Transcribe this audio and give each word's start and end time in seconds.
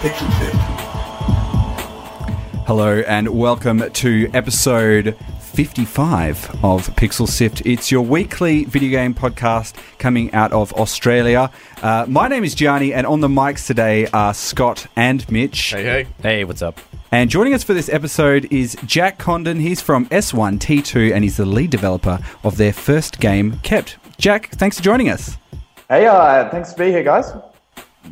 Pixel 0.00 0.30
Sift. 0.38 0.54
Hello 2.68 3.02
and 3.08 3.28
welcome 3.30 3.90
to 3.90 4.30
episode 4.32 5.16
55 5.40 6.64
of 6.64 6.86
Pixel 6.94 7.26
Sift. 7.26 7.66
It's 7.66 7.90
your 7.90 8.02
weekly 8.02 8.64
video 8.64 8.90
game 8.90 9.12
podcast 9.12 9.74
coming 9.98 10.32
out 10.32 10.52
of 10.52 10.72
Australia. 10.74 11.50
Uh, 11.82 12.06
my 12.06 12.28
name 12.28 12.44
is 12.44 12.54
Gianni, 12.54 12.94
and 12.94 13.08
on 13.08 13.20
the 13.20 13.26
mics 13.26 13.66
today 13.66 14.06
are 14.12 14.32
Scott 14.34 14.86
and 14.94 15.28
Mitch. 15.32 15.72
Hey, 15.72 15.82
hey. 15.82 16.06
Hey, 16.22 16.44
what's 16.44 16.62
up? 16.62 16.78
And 17.10 17.28
joining 17.28 17.52
us 17.52 17.64
for 17.64 17.74
this 17.74 17.88
episode 17.88 18.46
is 18.52 18.76
Jack 18.86 19.18
Condon. 19.18 19.58
He's 19.58 19.80
from 19.80 20.06
S1T2 20.10 21.12
and 21.12 21.24
he's 21.24 21.38
the 21.38 21.44
lead 21.44 21.70
developer 21.70 22.20
of 22.44 22.56
their 22.56 22.72
first 22.72 23.18
game, 23.18 23.58
Kept. 23.64 23.96
Jack, 24.16 24.50
thanks 24.50 24.76
for 24.76 24.84
joining 24.84 25.08
us. 25.08 25.36
Hey, 25.88 26.06
uh, 26.06 26.48
thanks 26.50 26.72
to 26.72 26.78
be 26.78 26.90
here, 26.90 27.02
guys. 27.02 27.32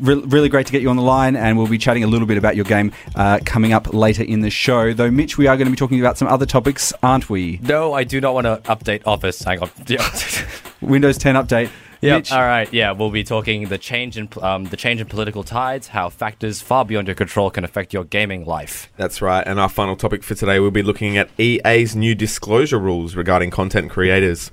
Re- 0.01 0.15
really 0.27 0.49
great 0.49 0.67
to 0.67 0.73
get 0.73 0.83
you 0.83 0.91
on 0.91 0.97
the 0.97 1.03
line, 1.03 1.37
and 1.37 1.57
we'll 1.57 1.67
be 1.67 1.79
chatting 1.79 2.05
a 2.05 2.07
little 2.07 2.27
bit 2.27 2.39
about 2.39 2.57
your 2.57 2.65
game 2.65 2.93
uh, 3.15 3.41
coming 3.45 3.73
up 3.73 3.93
later 3.95 4.23
in 4.23 4.41
the 4.41 4.51
show. 4.51 4.93
Though, 4.93 5.11
Mitch, 5.11 5.39
we 5.39 5.47
are 5.47 5.57
going 5.57 5.67
to 5.67 5.71
be 5.71 5.77
talking 5.77 6.01
about 6.01 6.19
some 6.19 6.29
other 6.29 6.47
topics, 6.47 6.93
aren't 7.03 7.29
we? 7.31 7.59
No, 7.63 7.93
I 7.93 8.05
do 8.05 8.21
not 8.21 8.35
want 8.35 8.47
to 8.47 8.61
update 8.71 9.03
Office. 9.07 9.43
Hang 9.43 9.61
on. 9.61 9.71
Yeah. 9.87 10.07
Windows 10.81 11.17
10 11.19 11.37
update. 11.37 11.71
Yep. 12.03 12.19
Mitch, 12.19 12.33
All 12.33 12.43
right. 12.43 12.71
Yeah, 12.73 12.93
we'll 12.93 13.11
be 13.11 13.25
talking 13.25 13.69
the 13.69 13.79
change 13.79 14.19
in 14.19 14.29
um, 14.43 14.65
the 14.65 14.77
change 14.77 15.01
in 15.01 15.07
political 15.07 15.43
tides, 15.43 15.89
how 15.89 16.11
factors 16.11 16.61
far 16.61 16.85
beyond 16.85 17.09
your 17.09 17.15
control 17.15 17.51
can 17.51 17.65
affect 17.65 17.95
your 17.95 18.05
gaming 18.05 18.45
life. 18.45 18.93
That's 18.99 19.23
right. 19.23 19.47
And 19.47 19.59
our 19.59 19.69
final 19.71 19.97
topic 19.97 20.23
for 20.23 20.35
today, 20.35 20.61
we'll 20.61 20.71
be 20.71 20.83
looking 20.83 21.17
at 21.17 21.31
EA's 21.41 21.97
new 21.97 22.15
disclosure 22.15 22.79
rules 22.79 23.17
regarding 23.17 23.51
content 23.51 23.91
creators. 23.91 24.51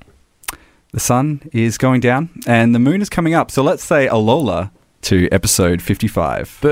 the 0.94 1.00
sun 1.02 1.42
is 1.52 1.78
going 1.78 2.00
down 2.00 2.30
and 2.48 2.74
the 2.74 2.80
moon 2.80 3.02
is 3.02 3.10
coming 3.10 3.34
up. 3.34 3.52
So 3.52 3.62
let's 3.62 3.84
say 3.84 4.08
Alola 4.08 4.72
to 5.04 5.28
episode 5.32 5.82
55. 5.82 6.59
Boo! 6.62 6.70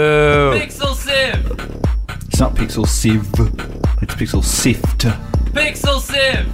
Pixel 0.55 0.95
Sieve! 0.95 1.51
It's 2.27 2.39
not 2.39 2.55
Pixel 2.55 2.87
Sieve, 2.87 3.27
it's 4.01 4.15
Pixel 4.15 4.41
Sift. 4.41 4.99
Pixel 5.53 5.99
Sieve! 5.99 6.47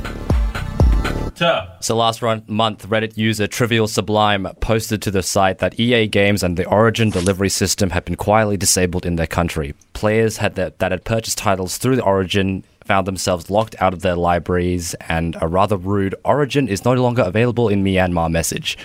Tuh. 1.36 1.68
So 1.82 1.96
last 1.96 2.24
run, 2.24 2.44
month, 2.48 2.90
Reddit 2.90 3.16
user 3.16 3.46
Trivial 3.46 3.88
Sublime 3.88 4.48
posted 4.60 5.04
to 5.04 5.12
the 5.12 5.22
site 5.22 5.60
that 5.60 5.80
EA 5.80 6.08
games 6.08 6.42
and 6.42 6.58
the 6.58 6.66
Origin 6.66 7.12
delivery 7.12 7.50
system 7.50 7.92
had 7.92 8.06
been 8.06 8.16
quietly 8.16 8.58
disabled 8.58 9.06
in 9.06 9.18
their 9.18 9.28
country. 9.28 9.76
Players 9.94 10.38
had 10.38 10.56
that, 10.56 10.80
that 10.80 10.92
had 10.92 11.06
purchased 11.06 11.38
titles 11.38 11.78
through 11.78 11.98
the 11.98 12.04
Origin 12.04 12.64
found 12.86 13.06
themselves 13.06 13.52
locked 13.52 13.76
out 13.80 13.94
of 13.94 14.02
their 14.02 14.16
libraries, 14.16 14.96
and 15.08 15.38
a 15.42 15.48
rather 15.48 15.78
rude 15.78 16.16
Origin 16.26 16.68
is 16.68 16.86
no 16.86 16.94
longer 16.94 17.22
available 17.22 17.70
in 17.70 17.84
Myanmar 17.84 18.32
message 18.32 18.80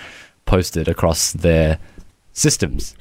posted 0.45 0.87
across 0.87 1.31
their 1.31 1.79
systems. 2.33 2.95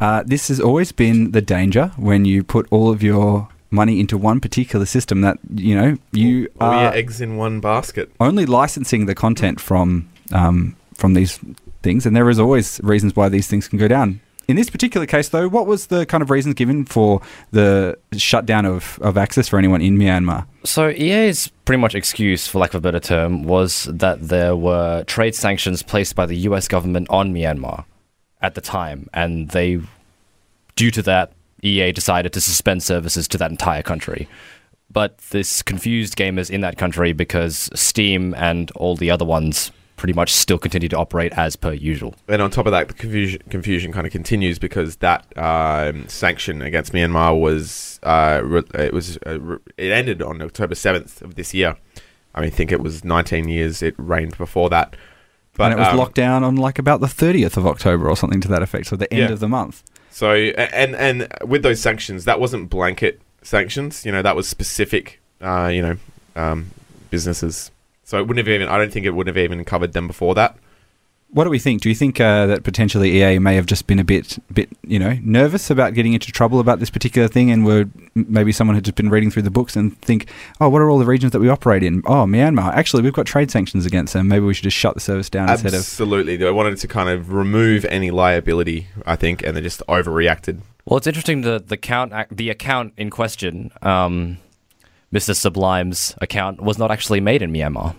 Uh, 0.00 0.22
this 0.26 0.48
has 0.48 0.60
always 0.60 0.92
been 0.92 1.32
the 1.32 1.42
danger 1.42 1.92
when 1.96 2.24
you 2.24 2.42
put 2.42 2.66
all 2.70 2.90
of 2.90 3.02
your 3.02 3.48
money 3.70 3.98
into 4.00 4.18
one 4.18 4.40
particular 4.40 4.84
system 4.84 5.22
that, 5.22 5.38
you 5.54 5.74
know, 5.74 5.96
you 6.12 6.48
All 6.60 6.70
are 6.70 6.82
your 6.84 6.94
eggs 6.94 7.20
in 7.20 7.36
one 7.36 7.60
basket. 7.60 8.10
only 8.20 8.46
licensing 8.46 9.06
the 9.06 9.14
content 9.14 9.60
from 9.60 10.08
um, 10.32 10.76
from 10.94 11.14
these 11.14 11.40
things, 11.82 12.06
and 12.06 12.14
there 12.14 12.28
is 12.30 12.38
always 12.38 12.80
reasons 12.82 13.16
why 13.16 13.28
these 13.28 13.48
things 13.48 13.68
can 13.68 13.78
go 13.78 13.88
down. 13.88 14.20
In 14.48 14.56
this 14.56 14.70
particular 14.70 15.06
case, 15.06 15.28
though, 15.28 15.48
what 15.48 15.66
was 15.66 15.86
the 15.86 16.04
kind 16.04 16.22
of 16.22 16.30
reasons 16.30 16.54
given 16.54 16.84
for 16.84 17.22
the 17.52 17.96
shutdown 18.12 18.66
of, 18.66 18.98
of 19.00 19.16
access 19.16 19.48
for 19.48 19.58
anyone 19.58 19.80
in 19.80 19.96
Myanmar? 19.96 20.46
So 20.64 20.90
EA's 20.90 21.48
pretty 21.64 21.80
much 21.80 21.94
excuse, 21.94 22.46
for 22.48 22.58
lack 22.58 22.70
of 22.70 22.76
a 22.76 22.80
better 22.80 23.00
term, 23.00 23.44
was 23.44 23.84
that 23.84 24.28
there 24.28 24.56
were 24.56 25.04
trade 25.04 25.34
sanctions 25.34 25.82
placed 25.82 26.16
by 26.16 26.26
the 26.26 26.36
US 26.48 26.66
government 26.66 27.06
on 27.08 27.32
Myanmar 27.32 27.84
at 28.42 28.54
the 28.54 28.60
time, 28.60 29.08
and 29.14 29.50
they, 29.50 29.80
due 30.76 30.90
to 30.90 31.02
that, 31.02 31.32
EA 31.62 31.92
decided 31.92 32.32
to 32.32 32.40
suspend 32.40 32.82
services 32.82 33.28
to 33.28 33.38
that 33.38 33.50
entire 33.50 33.82
country. 33.82 34.28
But 34.90 35.18
this 35.30 35.62
confused 35.62 36.16
gamers 36.16 36.50
in 36.50 36.60
that 36.60 36.76
country 36.76 37.12
because 37.12 37.70
Steam 37.74 38.34
and 38.34 38.70
all 38.72 38.96
the 38.96 39.10
other 39.10 39.24
ones 39.24 39.70
pretty 39.96 40.12
much 40.12 40.32
still 40.32 40.58
continue 40.58 40.88
to 40.88 40.96
operate 40.96 41.32
as 41.34 41.54
per 41.54 41.72
usual. 41.72 42.14
And 42.26 42.42
on 42.42 42.50
top 42.50 42.66
of 42.66 42.72
that, 42.72 42.88
the 42.88 42.94
confusion, 42.94 43.40
confusion 43.48 43.92
kind 43.92 44.04
of 44.04 44.12
continues 44.12 44.58
because 44.58 44.96
that 44.96 45.26
um, 45.38 46.08
sanction 46.08 46.60
against 46.60 46.92
Myanmar 46.92 47.40
was 47.40 48.00
uh, 48.02 48.42
it 48.74 48.92
was 48.92 49.16
uh, 49.18 49.58
it 49.76 49.92
ended 49.92 50.20
on 50.20 50.42
October 50.42 50.74
seventh 50.74 51.22
of 51.22 51.36
this 51.36 51.54
year. 51.54 51.76
I 52.34 52.40
mean, 52.40 52.48
I 52.48 52.50
think 52.50 52.72
it 52.72 52.80
was 52.80 53.04
19 53.04 53.48
years 53.48 53.80
it 53.80 53.94
reigned 53.96 54.36
before 54.36 54.68
that. 54.70 54.96
But 55.56 55.64
and 55.70 55.74
it 55.74 55.78
was 55.78 55.88
um, 55.88 55.98
locked 55.98 56.14
down 56.14 56.42
on 56.44 56.56
like 56.56 56.78
about 56.78 57.00
the 57.00 57.06
30th 57.06 57.56
of 57.56 57.66
October 57.66 58.08
or 58.08 58.16
something 58.16 58.40
to 58.40 58.48
that 58.48 58.62
effect, 58.62 58.86
so 58.86 58.96
the 58.96 59.12
end 59.12 59.28
Yeah. 59.28 59.32
of 59.32 59.40
the 59.40 59.48
month. 59.48 59.82
So 60.10 60.32
and 60.34 60.94
and 60.96 61.28
with 61.46 61.62
those 61.62 61.80
sanctions, 61.80 62.24
that 62.24 62.40
wasn't 62.40 62.70
blanket 62.70 63.20
sanctions. 63.42 64.04
You 64.06 64.12
know, 64.12 64.22
that 64.22 64.36
was 64.36 64.48
specific. 64.48 65.20
Uh, 65.40 65.70
you 65.72 65.82
know, 65.82 65.96
um, 66.36 66.70
businesses. 67.10 67.70
So 68.04 68.18
it 68.18 68.26
wouldn't 68.26 68.46
have 68.46 68.52
even. 68.54 68.68
I 68.68 68.78
don't 68.78 68.92
think 68.92 69.06
it 69.06 69.10
would 69.14 69.26
have 69.26 69.38
even 69.38 69.64
covered 69.64 69.92
them 69.92 70.06
before 70.06 70.34
that. 70.36 70.56
What 71.32 71.44
do 71.44 71.50
we 71.50 71.58
think? 71.58 71.80
Do 71.80 71.88
you 71.88 71.94
think 71.94 72.20
uh, 72.20 72.44
that 72.44 72.62
potentially 72.62 73.22
EA 73.22 73.38
may 73.38 73.54
have 73.54 73.64
just 73.64 73.86
been 73.86 73.98
a 73.98 74.04
bit, 74.04 74.38
bit, 74.52 74.68
you 74.82 74.98
know, 74.98 75.18
nervous 75.22 75.70
about 75.70 75.94
getting 75.94 76.12
into 76.12 76.30
trouble 76.30 76.60
about 76.60 76.78
this 76.78 76.90
particular 76.90 77.26
thing, 77.26 77.50
and 77.50 77.64
were 77.64 77.86
maybe 78.14 78.52
someone 78.52 78.74
had 78.74 78.84
just 78.84 78.96
been 78.96 79.08
reading 79.08 79.30
through 79.30 79.42
the 79.42 79.50
books 79.50 79.74
and 79.74 79.98
think, 80.02 80.28
oh, 80.60 80.68
what 80.68 80.82
are 80.82 80.90
all 80.90 80.98
the 80.98 81.06
regions 81.06 81.32
that 81.32 81.40
we 81.40 81.48
operate 81.48 81.82
in? 81.82 82.02
Oh, 82.04 82.26
Myanmar. 82.26 82.74
Actually, 82.74 83.02
we've 83.02 83.14
got 83.14 83.24
trade 83.24 83.50
sanctions 83.50 83.86
against 83.86 84.12
them. 84.12 84.28
Maybe 84.28 84.44
we 84.44 84.52
should 84.52 84.64
just 84.64 84.76
shut 84.76 84.92
the 84.92 85.00
service 85.00 85.30
down 85.30 85.48
instead 85.48 85.72
of. 85.72 85.80
Absolutely, 85.80 86.36
they 86.36 86.50
wanted 86.50 86.76
to 86.76 86.86
kind 86.86 87.08
of 87.08 87.32
remove 87.32 87.86
any 87.86 88.10
liability. 88.10 88.88
I 89.06 89.16
think, 89.16 89.42
and 89.42 89.56
they 89.56 89.62
just 89.62 89.82
overreacted. 89.88 90.60
Well, 90.84 90.98
it's 90.98 91.06
interesting 91.06 91.40
the 91.40 91.62
the 91.66 91.78
count 91.78 92.12
the 92.30 92.50
account 92.50 92.92
in 92.98 93.08
question, 93.08 93.70
um, 93.80 94.36
Mr. 95.10 95.34
Sublime's 95.34 96.14
account, 96.20 96.60
was 96.60 96.76
not 96.76 96.90
actually 96.90 97.20
made 97.20 97.40
in 97.40 97.50
Myanmar. 97.52 97.94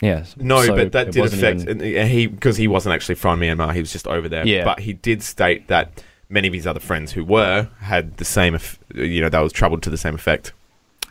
Yes. 0.00 0.34
No, 0.38 0.62
so 0.64 0.74
but 0.76 0.92
that 0.92 1.12
did 1.12 1.24
affect 1.26 1.60
even- 1.62 1.80
and 1.82 2.08
he 2.10 2.26
because 2.26 2.56
he 2.56 2.68
wasn't 2.68 2.94
actually 2.94 3.16
from 3.16 3.40
Myanmar. 3.40 3.74
He 3.74 3.80
was 3.80 3.92
just 3.92 4.06
over 4.06 4.28
there. 4.28 4.46
Yeah. 4.46 4.64
But 4.64 4.80
he 4.80 4.94
did 4.94 5.22
state 5.22 5.68
that 5.68 6.02
many 6.28 6.48
of 6.48 6.54
his 6.54 6.66
other 6.66 6.80
friends 6.80 7.12
who 7.12 7.24
were 7.24 7.68
had 7.80 8.16
the 8.16 8.24
same. 8.24 8.58
You 8.94 9.20
know, 9.20 9.28
that 9.28 9.40
was 9.40 9.52
troubled 9.52 9.82
to 9.82 9.90
the 9.90 9.98
same 9.98 10.14
effect. 10.14 10.52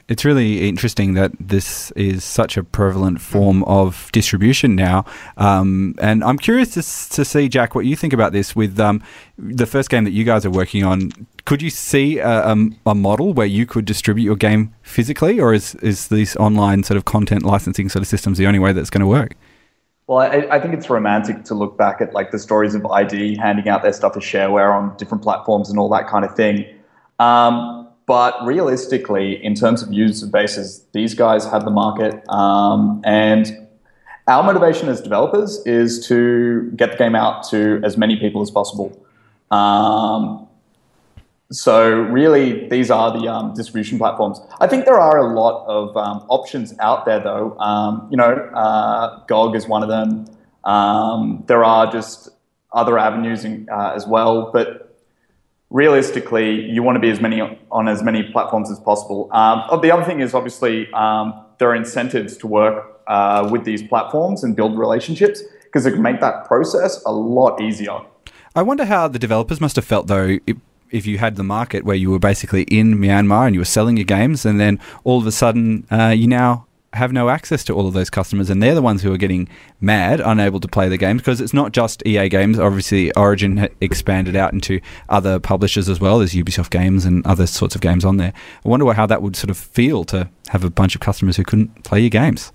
It's 0.07 0.25
really 0.25 0.67
interesting 0.67 1.13
that 1.13 1.33
this 1.39 1.91
is 1.91 2.23
such 2.23 2.57
a 2.57 2.63
prevalent 2.63 3.21
form 3.21 3.63
of 3.65 4.09
distribution 4.11 4.75
now. 4.75 5.05
Um, 5.37 5.93
and 6.01 6.23
I'm 6.23 6.39
curious 6.39 6.69
to, 6.73 6.81
to 7.15 7.23
see, 7.23 7.47
Jack, 7.47 7.75
what 7.75 7.85
you 7.85 7.95
think 7.95 8.11
about 8.11 8.31
this 8.31 8.55
with 8.55 8.79
um, 8.79 9.03
the 9.37 9.67
first 9.67 9.91
game 9.91 10.05
that 10.05 10.11
you 10.11 10.23
guys 10.23 10.47
are 10.47 10.49
working 10.49 10.83
on. 10.83 11.11
Could 11.49 11.63
you 11.63 11.71
see 11.71 12.19
a, 12.19 12.53
a, 12.53 12.69
a 12.85 12.93
model 12.93 13.33
where 13.33 13.47
you 13.47 13.65
could 13.65 13.85
distribute 13.85 14.23
your 14.23 14.35
game 14.35 14.71
physically, 14.83 15.39
or 15.39 15.51
is, 15.51 15.73
is 15.81 16.09
this 16.09 16.35
online 16.35 16.83
sort 16.83 16.95
of 16.95 17.05
content 17.05 17.41
licensing 17.41 17.89
sort 17.89 18.03
of 18.03 18.07
systems 18.07 18.37
the 18.37 18.45
only 18.45 18.59
way 18.59 18.71
that's 18.71 18.91
going 18.91 19.01
to 19.01 19.07
work? 19.07 19.33
Well, 20.05 20.19
I, 20.19 20.47
I 20.51 20.59
think 20.59 20.75
it's 20.75 20.91
romantic 20.91 21.45
to 21.45 21.55
look 21.55 21.75
back 21.75 22.01
at 22.01 22.13
like 22.13 22.29
the 22.29 22.37
stories 22.37 22.75
of 22.75 22.85
ID 22.85 23.35
handing 23.37 23.67
out 23.67 23.81
their 23.81 23.93
stuff 23.93 24.15
as 24.15 24.21
shareware 24.21 24.71
on 24.71 24.95
different 24.97 25.23
platforms 25.23 25.71
and 25.71 25.79
all 25.79 25.89
that 25.89 26.07
kind 26.07 26.23
of 26.23 26.35
thing. 26.35 26.67
Um, 27.17 27.87
but 28.05 28.35
realistically, 28.45 29.43
in 29.43 29.55
terms 29.55 29.81
of 29.81 29.91
user 29.91 30.27
bases, 30.27 30.85
these 30.91 31.15
guys 31.15 31.45
have 31.45 31.65
the 31.65 31.71
market, 31.71 32.29
um, 32.29 33.01
and 33.05 33.67
our 34.27 34.43
motivation 34.43 34.87
as 34.87 35.01
developers 35.01 35.65
is 35.65 36.05
to 36.09 36.69
get 36.75 36.91
the 36.91 36.97
game 36.97 37.15
out 37.15 37.41
to 37.49 37.81
as 37.83 37.97
many 37.97 38.17
people 38.17 38.43
as 38.43 38.51
possible. 38.51 39.03
Um, 39.49 40.45
so 41.51 41.91
really, 41.91 42.67
these 42.69 42.91
are 42.91 43.11
the 43.11 43.27
um, 43.27 43.53
distribution 43.55 43.97
platforms. 43.97 44.39
I 44.59 44.67
think 44.67 44.85
there 44.85 44.99
are 44.99 45.17
a 45.17 45.33
lot 45.33 45.65
of 45.65 45.97
um, 45.97 46.25
options 46.29 46.75
out 46.79 47.05
there, 47.05 47.19
though. 47.19 47.57
Um, 47.57 48.07
you 48.11 48.17
know, 48.17 48.33
uh, 48.53 49.25
GOG 49.25 49.55
is 49.55 49.67
one 49.67 49.81
of 49.81 49.89
them. 49.89 50.27
Um, 50.63 51.43
there 51.47 51.63
are 51.63 51.91
just 51.91 52.29
other 52.71 52.99
avenues 52.99 53.45
in, 53.45 53.67
uh, 53.71 53.93
as 53.95 54.05
well, 54.05 54.51
but 54.51 54.95
realistically, 55.71 56.69
you 56.69 56.83
want 56.83 56.97
to 56.97 56.99
be 56.99 57.09
as 57.09 57.19
many 57.19 57.41
on 57.71 57.87
as 57.87 58.03
many 58.03 58.23
platforms 58.31 58.69
as 58.69 58.79
possible. 58.79 59.27
Um, 59.31 59.63
oh, 59.69 59.79
the 59.79 59.91
other 59.91 60.03
thing 60.03 60.19
is 60.19 60.35
obviously 60.35 60.91
um, 60.93 61.33
there 61.57 61.69
are 61.69 61.75
incentives 61.75 62.37
to 62.37 62.47
work 62.47 63.01
uh, 63.07 63.49
with 63.51 63.63
these 63.63 63.81
platforms 63.81 64.43
and 64.43 64.55
build 64.55 64.77
relationships 64.77 65.41
because 65.63 65.87
it 65.87 65.93
can 65.93 66.01
make 66.03 66.19
that 66.19 66.45
process 66.45 67.03
a 67.05 67.11
lot 67.11 67.59
easier. 67.59 67.99
I 68.55 68.61
wonder 68.61 68.85
how 68.85 69.07
the 69.07 69.19
developers 69.19 69.59
must 69.61 69.75
have 69.75 69.85
felt 69.85 70.07
though. 70.07 70.37
If, 70.89 70.99
if 70.99 71.05
you 71.05 71.17
had 71.17 71.35
the 71.35 71.43
market 71.43 71.83
where 71.83 71.95
you 71.95 72.11
were 72.11 72.19
basically 72.19 72.63
in 72.63 72.95
Myanmar 72.95 73.45
and 73.45 73.55
you 73.55 73.61
were 73.61 73.65
selling 73.65 73.97
your 73.97 74.05
games, 74.05 74.45
and 74.45 74.59
then 74.59 74.79
all 75.03 75.19
of 75.19 75.27
a 75.27 75.31
sudden 75.31 75.85
uh, 75.91 76.09
you 76.09 76.27
now 76.27 76.65
have 76.93 77.13
no 77.13 77.29
access 77.29 77.63
to 77.65 77.73
all 77.73 77.87
of 77.87 77.93
those 77.93 78.09
customers, 78.09 78.49
and 78.49 78.63
they're 78.63 78.73
the 78.73 78.81
ones 78.81 79.03
who 79.03 79.13
are 79.13 79.17
getting 79.17 79.47
mad, 79.79 80.19
unable 80.19 80.59
to 80.59 80.67
play 80.67 80.89
the 80.89 80.97
games 80.97 81.21
because 81.21 81.39
it's 81.39 81.53
not 81.53 81.71
just 81.71 82.05
EA 82.05 82.29
games. 82.29 82.57
Obviously, 82.57 83.11
Origin 83.13 83.69
expanded 83.79 84.35
out 84.35 84.53
into 84.53 84.79
other 85.07 85.39
publishers 85.39 85.87
as 85.87 85.99
well. 85.99 86.17
There's 86.17 86.33
Ubisoft 86.33 86.71
games 86.71 87.05
and 87.05 87.25
other 87.25 87.45
sorts 87.45 87.75
of 87.75 87.81
games 87.81 88.03
on 88.03 88.17
there. 88.17 88.33
I 88.65 88.69
wonder 88.69 88.91
how 88.93 89.05
that 89.05 89.21
would 89.21 89.35
sort 89.35 89.51
of 89.51 89.57
feel 89.57 90.03
to 90.05 90.29
have 90.49 90.63
a 90.63 90.69
bunch 90.69 90.95
of 90.95 91.01
customers 91.01 91.37
who 91.37 91.43
couldn't 91.43 91.83
play 91.83 91.99
your 91.99 92.09
games. 92.09 92.51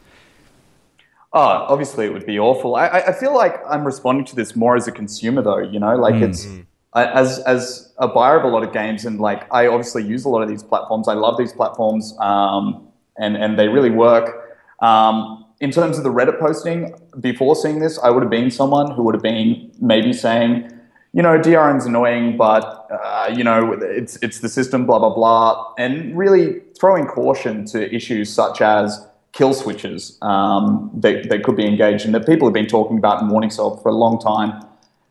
Oh, 1.32 1.40
obviously 1.40 2.06
it 2.06 2.12
would 2.12 2.26
be 2.26 2.38
awful. 2.38 2.76
I, 2.76 2.88
I 2.88 3.12
feel 3.12 3.34
like 3.34 3.60
I'm 3.69 3.84
responding 3.84 4.25
to 4.26 4.37
this 4.37 4.54
more 4.54 4.76
as 4.76 4.87
a 4.87 4.92
consumer, 4.92 5.42
though. 5.42 5.58
You 5.58 5.80
know, 5.80 5.96
like 5.96 6.14
it's 6.16 6.46
As 6.94 7.41
as 7.41 7.93
a 7.99 8.06
buyer 8.06 8.38
of 8.38 8.44
a 8.44 8.49
lot 8.49 8.62
of 8.62 8.73
games, 8.73 9.05
and 9.05 9.20
like 9.20 9.52
I 9.52 9.67
obviously 9.67 10.05
use 10.05 10.25
a 10.25 10.29
lot 10.29 10.43
of 10.43 10.49
these 10.49 10.62
platforms. 10.62 11.08
I 11.08 11.14
love 11.14 11.37
these 11.37 11.52
platforms, 11.52 12.17
um, 12.20 12.87
and 13.19 13.37
and 13.37 13.58
they 13.58 13.69
really 13.69 13.91
work. 13.91 14.56
Um, 14.81 15.44
in 15.61 15.70
terms 15.70 15.99
of 15.99 16.05
the 16.05 16.11
Reddit 16.11 16.38
posting, 16.38 16.94
before 17.20 17.56
seeing 17.56 17.79
this, 17.81 17.99
I 17.99 18.11
would 18.11 18.23
have 18.23 18.31
been 18.31 18.50
someone 18.50 18.91
who 18.93 19.02
would 19.05 19.14
have 19.14 19.23
been 19.23 19.73
maybe 19.81 20.12
saying, 20.12 20.70
you 21.12 21.23
know, 21.23 21.38
DRM's 21.38 21.87
annoying, 21.87 22.37
but 22.37 22.87
uh, 22.91 23.32
you 23.35 23.43
know, 23.43 23.73
it's 23.73 24.17
it's 24.23 24.40
the 24.40 24.49
system, 24.49 24.87
blah 24.87 24.99
blah 24.99 25.14
blah, 25.14 25.73
and 25.79 26.17
really 26.17 26.61
throwing 26.79 27.06
caution 27.06 27.64
to 27.67 27.93
issues 27.94 28.32
such 28.32 28.61
as 28.61 29.05
kill 29.35 29.52
switches 29.52 30.17
um, 30.23 30.90
that, 30.94 31.29
that 31.29 31.43
could 31.43 31.56
be 31.56 31.67
engaged 31.67 32.05
and 32.05 32.14
that 32.14 32.25
people 32.25 32.47
have 32.47 32.55
been 32.55 32.69
talking 32.69 32.97
about 32.97 33.20
and 33.20 33.31
warning 33.31 33.50
cell 33.50 33.76
for 33.79 33.88
a 33.88 33.94
long 33.94 34.19
time. 34.19 34.64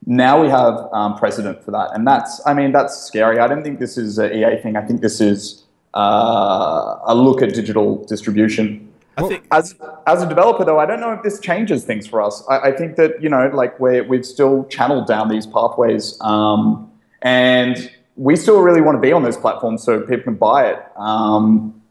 Now 0.05 0.41
we 0.41 0.49
have 0.49 0.87
um, 0.91 1.17
precedent 1.17 1.63
for 1.63 1.71
that, 1.71 1.91
and 1.93 2.05
that's 2.05 2.41
I 2.45 2.53
mean 2.53 2.71
that's 2.71 2.97
scary. 2.97 3.39
I 3.39 3.47
don't 3.47 3.63
think 3.63 3.79
this 3.79 3.97
is 3.97 4.17
an 4.17 4.33
EA 4.33 4.61
thing. 4.61 4.75
I 4.75 4.81
think 4.81 5.01
this 5.01 5.21
is 5.21 5.63
uh, 5.93 6.97
a 7.05 7.15
look 7.15 7.41
at 7.41 7.53
digital 7.53 8.03
distribution. 8.05 8.91
I 9.15 9.27
think 9.27 9.45
As 9.51 9.75
as 10.07 10.23
a 10.23 10.27
developer, 10.27 10.65
though, 10.65 10.79
I 10.79 10.85
don't 10.85 10.99
know 10.99 11.13
if 11.13 11.21
this 11.21 11.39
changes 11.39 11.85
things 11.85 12.07
for 12.07 12.21
us. 12.21 12.43
I, 12.49 12.69
I 12.69 12.71
think 12.71 12.95
that 12.95 13.21
you 13.21 13.29
know, 13.29 13.49
like 13.53 13.79
we 13.79 14.01
we've 14.01 14.25
still 14.25 14.65
channeled 14.65 15.07
down 15.07 15.29
these 15.29 15.45
pathways, 15.45 16.17
um, 16.21 16.91
and 17.21 17.91
we 18.15 18.35
still 18.35 18.61
really 18.61 18.81
want 18.81 18.95
to 18.95 19.01
be 19.01 19.11
on 19.13 19.23
those 19.23 19.37
platforms 19.37 19.83
so 19.83 20.01
people 20.01 20.23
can 20.23 20.35
buy 20.35 20.67
it. 20.67 20.79
Um, 20.97 21.81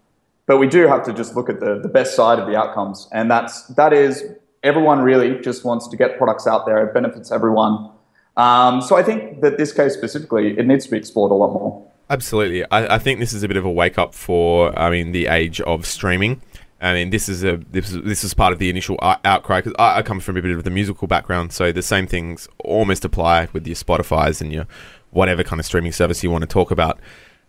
but 0.46 0.58
we 0.58 0.66
do 0.66 0.88
have 0.88 1.04
to 1.04 1.12
just 1.12 1.36
look 1.36 1.48
at 1.48 1.60
the, 1.60 1.78
the 1.78 1.88
best 1.88 2.16
side 2.16 2.40
of 2.40 2.46
the 2.46 2.56
outcomes, 2.56 3.08
and 3.12 3.30
that's 3.30 3.68
that 3.68 3.92
is 3.92 4.24
everyone 4.64 5.00
really 5.00 5.40
just 5.40 5.64
wants 5.64 5.86
to 5.88 5.96
get 5.96 6.18
products 6.18 6.48
out 6.48 6.66
there. 6.66 6.84
It 6.84 6.92
benefits 6.92 7.30
everyone. 7.30 7.91
Um, 8.36 8.80
so 8.80 8.96
I 8.96 9.02
think 9.02 9.40
that 9.42 9.58
this 9.58 9.72
case 9.72 9.94
specifically, 9.94 10.58
it 10.58 10.66
needs 10.66 10.84
to 10.86 10.90
be 10.90 10.96
explored 10.96 11.32
a 11.32 11.34
lot 11.34 11.52
more. 11.52 11.86
Absolutely. 12.10 12.64
I, 12.70 12.96
I 12.96 12.98
think 12.98 13.20
this 13.20 13.32
is 13.32 13.42
a 13.42 13.48
bit 13.48 13.56
of 13.56 13.64
a 13.64 13.70
wake 13.70 13.98
up 13.98 14.14
for, 14.14 14.78
I 14.78 14.90
mean, 14.90 15.12
the 15.12 15.26
age 15.26 15.60
of 15.62 15.86
streaming. 15.86 16.40
I 16.80 16.94
mean, 16.94 17.10
this 17.10 17.28
is 17.28 17.44
a 17.44 17.58
this 17.70 17.92
is, 17.92 18.02
this 18.02 18.24
is 18.24 18.34
part 18.34 18.52
of 18.52 18.58
the 18.58 18.68
initial 18.68 18.98
outcry 19.02 19.60
because 19.60 19.74
I, 19.78 19.98
I 19.98 20.02
come 20.02 20.18
from 20.18 20.36
a 20.36 20.42
bit 20.42 20.50
of 20.50 20.64
the 20.64 20.70
musical 20.70 21.06
background, 21.06 21.52
so 21.52 21.70
the 21.70 21.80
same 21.80 22.08
things 22.08 22.48
almost 22.58 23.04
apply 23.04 23.48
with 23.52 23.66
your 23.68 23.76
Spotify's 23.76 24.40
and 24.40 24.52
your 24.52 24.66
whatever 25.10 25.44
kind 25.44 25.60
of 25.60 25.66
streaming 25.66 25.92
service 25.92 26.24
you 26.24 26.30
want 26.30 26.42
to 26.42 26.48
talk 26.48 26.72
about. 26.72 26.98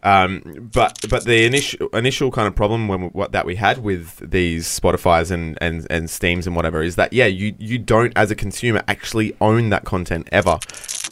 Um, 0.04 0.70
but 0.74 1.00
but 1.10 1.24
the 1.24 1.46
initial 1.46 1.88
initial 1.90 2.30
kind 2.30 2.48
of 2.48 2.56
problem 2.56 2.90
when 2.90 3.04
what 3.12 3.32
that 3.32 3.46
we 3.46 3.56
had 3.56 3.78
with 3.82 4.18
these 4.30 4.68
Spotify's 4.68 5.32
and, 5.32 5.58
and, 5.62 5.88
and 5.90 6.10
Steams 6.10 6.46
and 6.46 6.56
whatever 6.58 6.84
is 6.84 6.98
that 6.98 7.14
yeah 7.14 7.26
you 7.26 7.56
you 7.58 7.80
don't 7.80 8.12
as 8.18 8.30
a 8.30 8.36
consumer 8.36 8.84
actually 8.90 9.34
own 9.40 9.70
that 9.70 9.86
content 9.86 10.28
ever, 10.32 10.60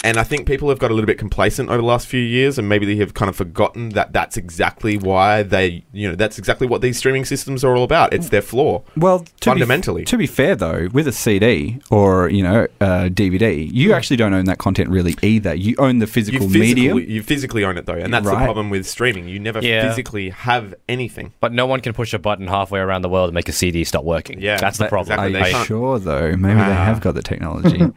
and 0.04 0.18
I 0.18 0.24
think 0.24 0.48
people 0.48 0.70
have 0.70 0.80
got 0.80 0.90
a 0.92 0.94
little 0.94 1.06
bit 1.08 1.18
complacent 1.18 1.70
over 1.70 1.78
the 1.78 1.84
last 1.88 2.08
few 2.08 2.20
years 2.22 2.58
and 2.58 2.68
maybe 2.68 2.86
they 2.86 2.96
have 2.98 3.14
kind 3.14 3.30
of 3.30 3.36
forgotten 3.36 3.90
that 3.90 4.14
that's 4.14 4.36
exactly 4.38 4.98
why 4.98 5.44
they 5.44 5.84
you 5.94 6.10
know 6.10 6.16
that's 6.16 6.38
exactly 6.40 6.66
what 6.68 6.82
these 6.82 6.98
streaming 6.98 7.26
systems 7.26 7.64
are 7.64 7.76
all 7.76 7.84
about. 7.84 8.14
It's 8.14 8.30
their 8.30 8.42
flaw. 8.42 8.82
Well, 8.98 9.20
to 9.42 9.50
Fundamentally. 9.52 10.02
be, 10.02 10.06
to 10.06 10.18
be 10.18 10.28
fair 10.28 10.56
though, 10.56 10.88
with 10.92 11.08
a 11.08 11.12
CD 11.12 11.80
or 11.90 12.30
you 12.30 12.44
know 12.44 12.68
a 12.80 13.10
DVD, 13.10 13.70
you 13.72 13.94
actually 13.94 14.18
don't 14.18 14.34
own 14.34 14.46
that 14.46 14.58
content 14.58 14.90
really 14.90 15.16
either. 15.22 15.54
You 15.54 15.76
own 15.78 16.00
the 16.00 16.08
physical 16.08 16.48
physically, 16.50 16.60
medium. 16.90 17.00
you 17.00 17.22
physically 17.24 17.64
own 17.64 17.78
it 17.78 17.86
though, 17.86 17.94
and 17.94 18.14
that's 18.14 18.26
the 18.26 18.36
problem 18.36 18.70
with 18.70 18.88
streaming. 18.88 19.28
You 19.28 19.40
never 19.40 19.60
Yeah. 19.62 19.88
physically 19.88 20.30
have 20.30 20.74
anything. 20.90 21.34
But 21.40 21.54
no 21.54 21.66
one 21.68 21.80
can 21.82 21.94
push 21.94 22.14
a 22.14 22.20
button 22.20 22.48
halfway 22.48 22.80
around 22.80 23.02
the 23.04 23.10
world 23.10 23.30
and 23.30 23.36
make 23.36 23.50
a 23.50 23.52
CD 23.52 23.84
stop 23.84 24.04
working. 24.04 24.42
Yeah, 24.42 24.58
that's 24.58 24.78
the 24.78 24.86
that- 24.86 24.90
problem. 24.90 25.20
Are 25.20 25.28
exactly. 25.28 25.52
you 25.52 25.58
They 25.60 25.66
sure 25.66 26.00
though? 26.00 26.36
Maybe 26.36 26.56
they 26.56 26.62
Ah. 26.62 26.86
have 26.86 27.02
got 27.02 27.14
the 27.16 27.22
technology. 27.22 27.82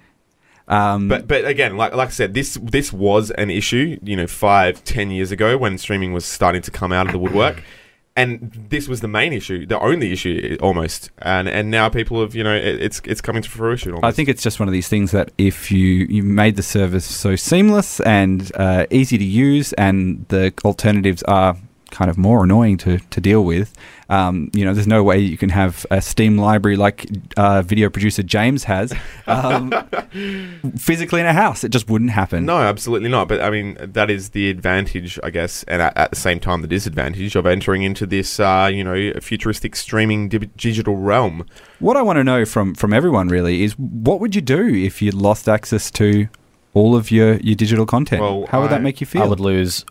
um, 0.69 1.09
But 1.09 1.29
but 1.29 1.45
again, 1.45 1.77
like 1.77 1.95
like 1.95 2.09
I 2.09 2.13
said, 2.13 2.35
this 2.35 2.59
this 2.63 2.93
was 2.93 3.31
an 3.33 3.51
issue, 3.51 3.99
you 4.03 4.17
know, 4.17 4.27
five 4.27 4.83
ten 4.85 5.11
years 5.11 5.31
ago 5.31 5.59
when 5.59 5.79
streaming 5.79 6.13
was 6.13 6.25
starting 6.25 6.63
to 6.63 6.71
come 6.71 6.93
out 6.93 7.07
of 7.07 7.13
the 7.13 7.19
woodwork, 7.19 7.63
and 8.17 8.51
this 8.71 8.89
was 8.89 9.01
the 9.01 9.09
main 9.09 9.33
issue, 9.33 9.67
the 9.67 9.79
only 9.79 10.13
issue 10.13 10.57
almost, 10.63 11.11
and 11.19 11.49
and 11.49 11.71
now 11.71 11.89
people 11.89 12.21
have, 12.21 12.35
you 12.35 12.45
know, 12.45 12.55
it, 12.55 12.81
it's 12.81 13.03
it's 13.05 13.21
coming 13.21 13.43
to 13.43 13.51
fruition. 13.51 13.93
Almost. 13.93 14.05
I 14.05 14.13
think 14.13 14.29
it's 14.29 14.43
just 14.43 14.59
one 14.59 14.69
of 14.69 14.73
these 14.73 14.89
things 14.89 15.11
that 15.11 15.33
if 15.37 15.71
you 15.71 16.07
you 16.09 16.23
made 16.23 16.57
the 16.57 16.63
service 16.63 17.05
so 17.05 17.37
seamless 17.37 18.01
and 18.01 18.51
uh, 18.55 18.87
easy 18.91 19.19
to 19.19 19.25
use, 19.25 19.75
and 19.75 20.25
the 20.29 20.55
alternatives 20.65 21.23
are 21.25 21.57
kind 21.95 22.11
of 22.11 22.19
more 22.19 22.45
annoying 22.45 22.77
to, 22.79 22.99
to 22.99 23.21
deal 23.21 23.45
with, 23.45 23.73
um, 24.09 24.51
you 24.53 24.65
know, 24.65 24.75
there's 24.75 24.87
no 24.87 25.03
way 25.03 25.19
you 25.19 25.39
can 25.39 25.49
have 25.51 25.87
a 25.91 26.03
Steam 26.03 26.37
library 26.37 26.77
like 26.77 27.07
uh, 27.37 27.63
video 27.63 27.89
producer 27.89 28.23
James 28.23 28.65
has 28.65 28.93
um, 29.27 29.73
physically 30.77 31.21
in 31.21 31.27
a 31.27 31.33
house. 31.33 31.65
It 31.65 31.71
just 31.71 31.89
wouldn't 31.89 32.11
happen. 32.11 32.45
No, 32.45 32.59
absolutely 32.59 33.09
not. 33.09 33.29
But 33.29 33.41
I 33.41 33.51
mean, 33.51 33.77
that 33.81 34.11
is 34.11 34.31
the 34.31 34.51
advantage, 34.51 35.19
I 35.23 35.31
guess, 35.31 35.63
and 35.65 35.81
at, 35.81 35.97
at 35.97 36.11
the 36.11 36.17
same 36.17 36.41
time, 36.41 36.63
the 36.63 36.69
disadvantage 36.69 37.37
of 37.37 37.47
entering 37.47 37.83
into 37.83 38.07
this, 38.07 38.39
uh, 38.39 38.69
you 38.73 38.85
know, 38.85 39.13
futuristic 39.21 39.77
streaming 39.77 40.29
di- 40.29 40.39
digital 40.57 40.97
realm. 40.97 41.47
What 41.79 41.97
I 41.97 42.03
want 42.03 42.19
to 42.19 42.25
know 42.25 42.45
from 42.45 42.75
from 42.75 42.93
everyone 42.93 43.29
really 43.29 43.63
is 43.63 43.79
what 43.79 44.21
would 44.21 44.35
you 44.35 44.41
do 44.43 44.69
if 44.75 45.01
you 45.01 45.11
lost 45.13 45.49
access 45.49 45.91
to 45.93 46.29
all 46.75 46.97
of 46.97 47.11
your, 47.11 47.37
your 47.37 47.55
digital 47.55 47.87
content? 47.87 48.21
Well, 48.21 48.47
How 48.51 48.61
would 48.61 48.71
I- 48.71 48.75
that 48.77 48.83
make 48.83 49.01
you 49.01 49.07
feel? 49.07 49.23
I 49.23 49.27
would 49.27 49.41
lose 49.41 49.85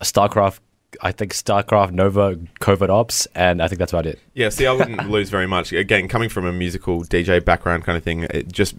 StarCraft. 0.00 0.60
I 1.02 1.12
think 1.12 1.34
StarCraft 1.34 1.90
Nova 1.92 2.38
Covert 2.60 2.88
Ops, 2.88 3.26
and 3.34 3.60
I 3.62 3.68
think 3.68 3.78
that's 3.78 3.92
about 3.92 4.06
it. 4.06 4.18
Yeah, 4.32 4.48
see, 4.48 4.66
I 4.66 4.72
wouldn't 4.72 5.10
lose 5.10 5.28
very 5.28 5.46
much. 5.46 5.70
Again, 5.72 6.08
coming 6.08 6.30
from 6.30 6.46
a 6.46 6.52
musical 6.52 7.02
DJ 7.02 7.44
background 7.44 7.84
kind 7.84 7.98
of 7.98 8.02
thing, 8.02 8.22
it 8.30 8.50
just 8.50 8.74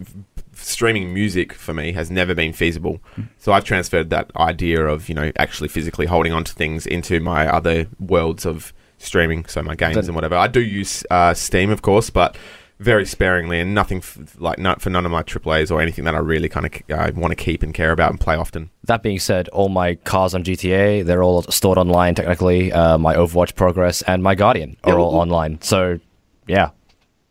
streaming 0.54 1.14
music 1.14 1.52
for 1.52 1.72
me 1.72 1.92
has 1.92 2.10
never 2.10 2.34
been 2.34 2.52
feasible. 2.52 3.00
So 3.38 3.52
I've 3.52 3.64
transferred 3.64 4.10
that 4.10 4.30
idea 4.36 4.84
of 4.86 5.08
you 5.08 5.14
know 5.14 5.30
actually 5.36 5.68
physically 5.68 6.06
holding 6.06 6.32
on 6.32 6.42
to 6.44 6.52
things 6.52 6.84
into 6.84 7.20
my 7.20 7.46
other 7.46 7.86
worlds 8.00 8.44
of 8.44 8.72
streaming, 8.98 9.46
so 9.46 9.62
my 9.62 9.76
games 9.76 9.94
Then- 9.94 10.06
and 10.06 10.14
whatever. 10.16 10.34
I 10.34 10.48
do 10.48 10.60
use 10.60 11.04
uh, 11.10 11.32
Steam, 11.32 11.70
of 11.70 11.80
course, 11.82 12.10
but 12.10 12.36
very 12.80 13.04
sparingly 13.06 13.60
and 13.60 13.74
nothing 13.74 13.98
f- 13.98 14.18
like 14.38 14.58
not 14.58 14.80
for 14.80 14.88
none 14.90 15.04
of 15.04 15.12
my 15.12 15.22
AAA's 15.22 15.70
or 15.70 15.80
anything 15.80 16.04
that 16.06 16.14
I 16.14 16.18
really 16.18 16.48
kind 16.48 16.66
of 16.66 16.72
uh, 16.90 17.12
want 17.14 17.30
to 17.30 17.36
keep 17.36 17.62
and 17.62 17.72
care 17.74 17.92
about 17.92 18.10
and 18.10 18.18
play 18.18 18.34
often. 18.36 18.70
That 18.84 19.02
being 19.02 19.18
said, 19.18 19.48
all 19.48 19.68
my 19.68 19.94
cars 19.96 20.34
on 20.34 20.42
GTA, 20.42 21.04
they're 21.04 21.22
all 21.22 21.42
stored 21.42 21.76
online 21.78 22.14
technically. 22.14 22.72
Uh, 22.72 22.96
my 22.98 23.14
Overwatch 23.14 23.54
progress 23.54 24.02
and 24.02 24.22
my 24.22 24.34
Guardian 24.34 24.76
are 24.84 24.92
Yeah, 24.94 24.98
all 24.98 25.12
well- 25.12 25.20
online. 25.20 25.60
So, 25.60 26.00
yeah, 26.48 26.70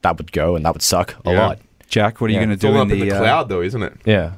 that 0.04 0.18
would 0.18 0.32
go 0.32 0.56
and 0.56 0.64
that 0.66 0.74
would 0.74 0.84
suck 0.84 1.16
a 1.26 1.32
Yeah. 1.32 1.48
lot. 1.48 1.60
Jack, 1.88 2.22
what 2.22 2.30
are 2.30 2.34
Yeah. 2.34 2.40
you 2.42 2.46
going 2.46 2.54
It's 2.54 2.62
to 2.62 2.68
all 2.68 2.74
do 2.74 2.80
up 2.82 2.84
in 2.92 3.00
the, 3.00 3.02
in 3.04 3.10
the 3.10 3.16
uh, 3.16 3.20
cloud, 3.20 3.50
though, 3.50 3.62
isn't 3.62 3.82
it? 3.84 3.94
Yeah. 4.06 4.34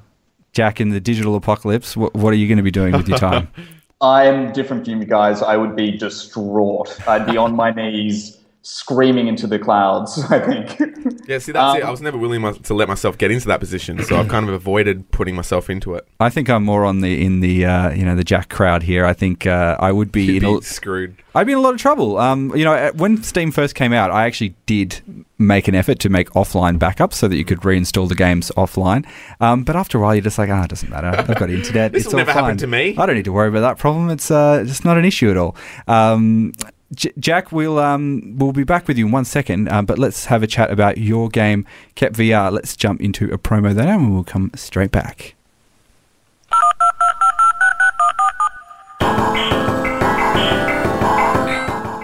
Jack 0.54 0.80
in 0.80 0.90
the 0.90 1.02
digital 1.02 1.36
apocalypse? 1.36 1.96
What, 1.98 2.14
what 2.16 2.32
are 2.32 2.38
you 2.38 2.48
going 2.48 2.58
to 2.58 2.64
be 2.64 2.72
doing 2.72 2.94
with 2.94 3.08
your 3.10 3.18
time? 3.18 3.50
I'm 4.02 4.52
different 4.54 4.86
from 4.86 5.00
you 5.02 5.06
guys. 5.06 5.44
I 5.44 5.58
would 5.58 5.76
be 5.76 5.92
distraught. 5.92 6.98
I'd 7.08 7.26
be 7.28 7.38
on 7.38 7.56
my 7.56 7.70
knees 7.72 8.38
screaming 8.64 9.28
into 9.28 9.48
the 9.48 9.60
clouds. 9.60 10.20
I 10.30 10.40
think. 10.40 10.80
Yeah, 11.28 11.40
see, 11.40 11.52
that's 11.52 11.78
it. 11.78 11.84
Um, 11.84 11.88
I 11.88 11.92
was 11.92 12.02
never 12.02 12.18
willing 12.18 12.42
my, 12.42 12.52
to 12.52 12.74
let 12.74 12.88
myself 12.88 13.18
get 13.18 13.32
into 13.32 13.48
that 13.48 13.60
position, 13.60 14.04
so 14.04 14.18
I've 14.18 14.28
kind 14.28 14.48
of 14.48 14.54
avoided 14.54 15.10
putting 15.12 15.36
myself 15.36 15.70
into 15.70 15.96
it. 15.96 16.08
I 16.20 16.30
think 16.30 16.50
I'm 16.50 16.64
more 16.64 16.86
on 16.86 17.02
the 17.02 17.24
in 17.24 17.40
the 17.40 17.66
uh, 17.66 17.92
you 17.92 18.06
know 18.06 18.16
the 18.16 18.24
Jack 18.24 18.50
crowd 18.50 18.84
here. 18.84 19.06
I 19.06 19.14
think 19.14 19.46
uh, 19.46 19.78
I 19.80 19.92
would 19.92 20.12
be, 20.12 20.24
You'd 20.24 20.44
in 20.44 20.54
be 20.54 20.58
a, 20.60 20.62
screwed. 20.62 21.16
I'd 21.34 21.48
be 21.48 21.54
in 21.54 21.58
a 21.58 21.62
lot 21.62 21.74
of 21.74 21.80
trouble. 21.80 22.18
Um, 22.18 22.56
you 22.56 22.66
know, 22.66 22.74
uh, 22.74 22.92
when 22.94 23.24
Steam 23.24 23.52
first 23.52 23.76
came 23.76 23.94
out, 23.94 24.12
I 24.12 24.26
actually 24.26 24.56
did 24.66 25.02
make 25.38 25.68
an 25.68 25.76
effort 25.76 25.98
to 26.00 26.10
make 26.10 26.30
offline 26.32 26.78
backups 26.78 27.14
so 27.14 27.28
that 27.28 27.36
you 27.36 27.46
could 27.46 27.60
reinstall 27.60 28.08
the 28.08 28.16
games 28.16 28.52
offline. 28.58 29.08
Um, 29.40 29.64
but 29.64 29.76
after 29.76 29.98
a 29.98 30.02
while, 30.02 30.14
you're 30.14 30.24
just 30.24 30.38
like, 30.38 30.50
ah, 30.50 30.64
it 30.64 30.70
doesn't 30.70 30.90
matter. 30.90 31.08
I've 31.08 31.40
got 31.40 31.50
internet. 31.50 31.92
This 31.92 32.06
it's 32.06 32.14
will 32.14 32.20
all 32.20 32.26
never 32.26 32.40
happen 32.40 32.58
to 32.58 32.68
me. 32.68 32.96
I 32.98 33.06
don't 33.06 33.16
need 33.16 33.26
to 33.26 33.32
worry 33.32 33.50
about 33.50 33.62
that 33.62 33.78
problem. 33.78 34.10
It's 34.10 34.30
uh, 34.30 34.64
just 34.66 34.86
not 34.86 34.98
an 34.98 35.06
issue 35.06 35.32
at 35.32 35.38
all. 35.38 35.56
Um, 35.88 36.54
J- 36.94 37.14
Jack, 37.18 37.52
we'll 37.52 37.80
um, 37.80 38.38
we'll 38.38 38.52
be 38.52 38.64
back 38.64 38.88
with 38.88 38.98
you 38.98 39.06
in 39.06 39.12
one 39.12 39.26
second, 39.26 39.70
um, 39.70 39.86
but 39.86 39.98
let's 39.98 40.26
have 40.26 40.44
a 40.44 40.48
chat 40.48 40.72
about 40.72 40.98
your 40.98 41.30
game, 41.30 41.66
Kept 41.96 42.16
VR. 42.16 42.52
Let's 42.52 42.76
jump 42.76 43.02
into 43.02 43.32
a 43.34 43.38
promo 43.38 43.74
there, 43.74 43.94
and 43.94 44.14
we'll 44.14 44.24
come 44.24 44.52
straight 44.56 44.92
back. 44.92 45.36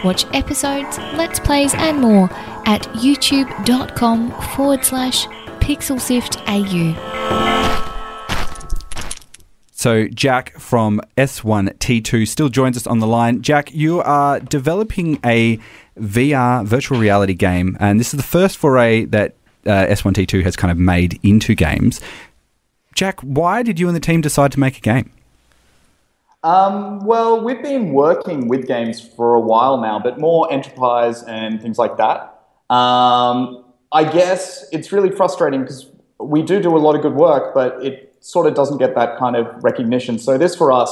Watch 0.03 0.25
episodes, 0.34 0.98
let's 1.15 1.39
plays, 1.39 1.74
and 1.74 2.00
more 2.00 2.29
at 2.65 2.84
youtube.com 2.94 4.32
forward 4.56 4.86
slash 4.86 5.25
pixelsiftau. 5.60 7.67
So, 9.88 10.10
Jack 10.10 10.51
from 10.60 11.00
S1T2 11.17 12.27
still 12.27 12.50
joins 12.50 12.75
us 12.75 12.86
on 12.88 13.00
the 13.00 13.08
line. 13.08 13.41
Jack, 13.41 13.74
you 13.74 14.01
are 14.01 14.41
developing 14.41 15.17
a 15.24 15.60
VR 15.98 16.65
virtual 16.65 17.00
reality 17.00 17.34
game, 17.34 17.77
and 17.79 17.98
this 17.98 18.13
is 18.13 18.17
the 18.17 18.27
first 18.27 18.58
foray 18.58 19.06
that 19.06 19.36
uh, 19.65 19.86
S1T2 19.86 20.44
has 20.44 20.58
kind 20.58 20.74
of 20.74 20.77
made 20.77 21.17
into 21.24 21.56
games. 21.56 22.01
Jack, 22.96 23.22
why 23.22 23.63
did 23.63 23.79
you 23.79 23.88
and 23.88 23.96
the 23.96 24.01
team 24.01 24.20
decide 24.20 24.51
to 24.51 24.60
make 24.60 24.77
a 24.77 24.82
game? 24.82 25.10
Um, 26.44 27.06
well, 27.06 27.41
we've 27.41 27.63
been 27.63 27.94
working 27.94 28.50
with 28.50 28.67
games 28.67 29.00
for 29.00 29.36
a 29.36 29.39
while 29.39 29.79
now, 29.79 30.00
but 30.00 30.20
more 30.20 30.51
enterprise 30.51 31.24
and 31.24 31.62
things 31.62 31.77
like 31.77 31.96
that. 31.96 32.24
Um, 32.70 33.63
I 33.94 34.03
guess 34.03 34.67
it's 34.74 34.91
really 34.91 35.12
frustrating 35.12 35.62
because 35.62 35.89
we 36.20 36.41
do 36.41 36.62
do 36.62 36.75
a 36.75 36.77
lot 36.77 36.98
of 36.98 37.01
good 37.01 37.15
work, 37.15 37.53
but 37.53 37.82
it 37.82 38.07
sort 38.28 38.46
of 38.46 38.54
doesn't 38.54 38.78
get 38.78 38.94
that 38.96 39.18
kind 39.18 39.38
of 39.38 39.64
recognition. 39.64 40.20
So 40.20 40.38
this 40.38 40.54
for 40.54 40.74
us 40.74 40.92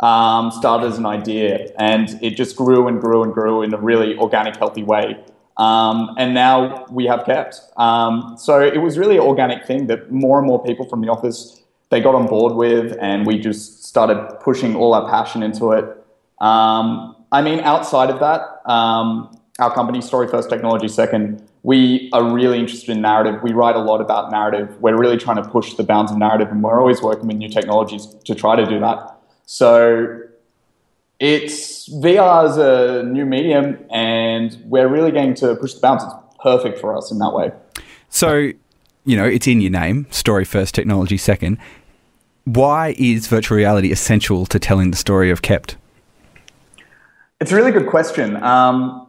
um, 0.00 0.50
started 0.50 0.86
as 0.86 0.96
an 0.96 1.04
idea, 1.04 1.70
and 1.78 2.18
it 2.22 2.30
just 2.30 2.56
grew 2.56 2.88
and 2.88 2.98
grew 2.98 3.22
and 3.22 3.32
grew 3.32 3.60
in 3.62 3.74
a 3.74 3.78
really 3.78 4.16
organic, 4.16 4.56
healthy 4.56 4.82
way. 4.82 5.22
Um, 5.58 6.14
and 6.16 6.32
now 6.32 6.86
we 6.90 7.04
have 7.04 7.26
kept. 7.26 7.60
Um, 7.76 8.36
so 8.38 8.58
it 8.60 8.78
was 8.78 8.96
really 8.96 9.16
an 9.16 9.22
organic 9.22 9.66
thing 9.66 9.86
that 9.88 10.10
more 10.10 10.38
and 10.38 10.46
more 10.46 10.64
people 10.64 10.88
from 10.88 11.02
the 11.02 11.08
office 11.08 11.60
they 11.90 12.00
got 12.00 12.14
on 12.14 12.26
board 12.26 12.54
with, 12.54 12.96
and 13.02 13.26
we 13.26 13.38
just 13.38 13.84
started 13.84 14.16
pushing 14.40 14.74
all 14.74 14.94
our 14.94 15.06
passion 15.10 15.42
into 15.42 15.72
it. 15.72 15.84
Um, 16.40 17.14
I 17.30 17.42
mean, 17.42 17.60
outside 17.60 18.08
of 18.08 18.18
that, 18.20 18.40
um, 18.64 19.38
our 19.58 19.72
company, 19.74 20.00
Story 20.00 20.26
First, 20.26 20.48
Technology 20.48 20.88
Second, 20.88 21.46
we 21.62 22.10
are 22.12 22.32
really 22.32 22.58
interested 22.58 22.90
in 22.90 23.00
narrative. 23.00 23.42
We 23.42 23.52
write 23.52 23.76
a 23.76 23.80
lot 23.80 24.00
about 24.00 24.30
narrative. 24.30 24.80
We're 24.80 24.98
really 24.98 25.16
trying 25.16 25.42
to 25.42 25.48
push 25.48 25.74
the 25.74 25.84
bounds 25.84 26.10
of 26.10 26.18
narrative, 26.18 26.48
and 26.48 26.62
we're 26.62 26.80
always 26.80 27.00
working 27.00 27.28
with 27.28 27.36
new 27.36 27.48
technologies 27.48 28.06
to 28.24 28.34
try 28.34 28.56
to 28.56 28.66
do 28.66 28.80
that. 28.80 29.16
So 29.46 30.22
it's 31.20 31.88
VR 31.88 32.50
is 32.50 32.56
a 32.56 33.04
new 33.04 33.24
medium, 33.24 33.78
and 33.90 34.60
we're 34.64 34.88
really 34.88 35.12
going 35.12 35.34
to 35.34 35.54
push 35.54 35.74
the 35.74 35.80
bounds. 35.80 36.02
It's 36.02 36.14
perfect 36.42 36.80
for 36.80 36.96
us 36.96 37.12
in 37.12 37.18
that 37.18 37.32
way. 37.32 37.52
So, 38.08 38.50
you 39.04 39.16
know, 39.16 39.24
it's 39.24 39.46
in 39.46 39.60
your 39.60 39.70
name 39.70 40.06
story 40.10 40.44
first, 40.44 40.74
technology 40.74 41.16
second. 41.16 41.58
Why 42.44 42.96
is 42.98 43.28
virtual 43.28 43.56
reality 43.56 43.92
essential 43.92 44.46
to 44.46 44.58
telling 44.58 44.90
the 44.90 44.96
story 44.96 45.30
of 45.30 45.42
Kept? 45.42 45.76
It's 47.40 47.52
a 47.52 47.56
really 47.56 47.70
good 47.70 47.86
question. 47.86 48.36
Um, 48.42 49.06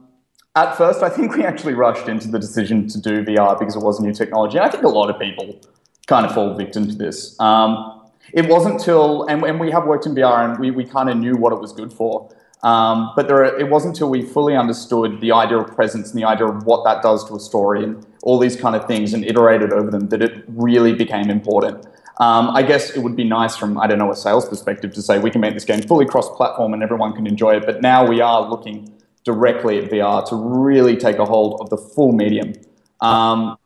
at 0.55 0.77
first, 0.77 1.01
I 1.01 1.10
think 1.10 1.36
we 1.36 1.43
actually 1.43 1.74
rushed 1.74 2.07
into 2.07 2.27
the 2.27 2.38
decision 2.38 2.88
to 2.89 3.01
do 3.01 3.24
VR 3.24 3.57
because 3.57 3.75
it 3.75 3.81
was 3.81 4.00
new 4.00 4.13
technology. 4.13 4.57
And 4.57 4.65
I 4.65 4.69
think 4.69 4.83
a 4.83 4.89
lot 4.89 5.10
of 5.10 5.19
people 5.19 5.60
kind 6.05 6.25
of 6.25 6.33
fall 6.33 6.55
victim 6.55 6.88
to 6.88 6.95
this. 6.95 7.39
Um, 7.39 8.01
it 8.33 8.48
wasn't 8.48 8.79
till, 8.79 9.24
and, 9.24 9.43
and 9.43 9.60
we 9.60 9.72
have 9.72 9.86
worked 9.86 10.05
in 10.05 10.13
VR 10.13 10.50
and 10.50 10.60
we, 10.60 10.69
we 10.72 10.86
kind 10.86 11.10
of 11.10 11.17
knew 11.17 11.36
what 11.36 11.53
it 11.53 11.60
was 11.60 11.72
good 11.74 11.91
for. 11.91 12.29
Um, 12.62 13.12
but 13.15 13.29
are- 13.31 13.60
it 13.60 13.69
wasn't 13.69 13.95
until 13.95 14.10
we 14.10 14.22
fully 14.22 14.55
understood 14.55 15.19
the 15.22 15.31
idea 15.31 15.57
of 15.57 15.75
presence 15.75 16.12
and 16.12 16.22
the 16.22 16.25
idea 16.25 16.48
of 16.48 16.65
what 16.65 16.86
that 16.86 17.01
does 17.01 17.27
to 17.27 17.36
a 17.36 17.39
story 17.39 17.83
and 17.83 18.05
all 18.22 18.38
these 18.38 18.55
kind 18.55 18.75
of 18.75 18.88
things 18.88 19.13
and 19.13 19.25
iterated 19.25 19.74
over 19.74 19.91
them 19.91 20.07
that 20.10 20.22
it 20.22 20.45
really 20.48 20.93
became 20.93 21.29
important. 21.29 21.86
Um, 22.19 22.51
I 22.51 22.62
guess 22.62 22.91
it 22.91 23.00
would 23.00 23.15
be 23.15 23.24
nice 23.24 23.57
from, 23.57 23.77
I 23.79 23.88
don't 23.88 23.98
know, 23.98 24.12
a 24.12 24.15
sales 24.15 24.48
perspective 24.48 24.93
to 24.93 25.01
say 25.01 25.17
we 25.19 25.31
can 25.31 25.41
make 25.41 25.55
this 25.55 25.65
game 25.65 25.81
fully 25.81 26.05
cross 26.05 26.29
platform 26.29 26.74
and 26.74 26.83
everyone 26.83 27.13
can 27.13 27.25
enjoy 27.25 27.55
it. 27.55 27.65
But 27.65 27.81
now 27.81 28.07
we 28.07 28.22
are 28.22 28.48
looking 28.48 28.92
directly 29.23 29.79
at 29.79 29.89
VR 29.89 30.27
to 30.29 30.35
really 30.35 30.97
take 30.97 31.17
a 31.17 31.25
hold 31.25 31.61
of 31.61 31.69
the 31.69 31.77
full 31.77 32.11
medium. 32.11 32.53
Um, 33.01 33.57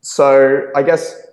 so 0.00 0.70
I 0.74 0.82
guess 0.82 1.26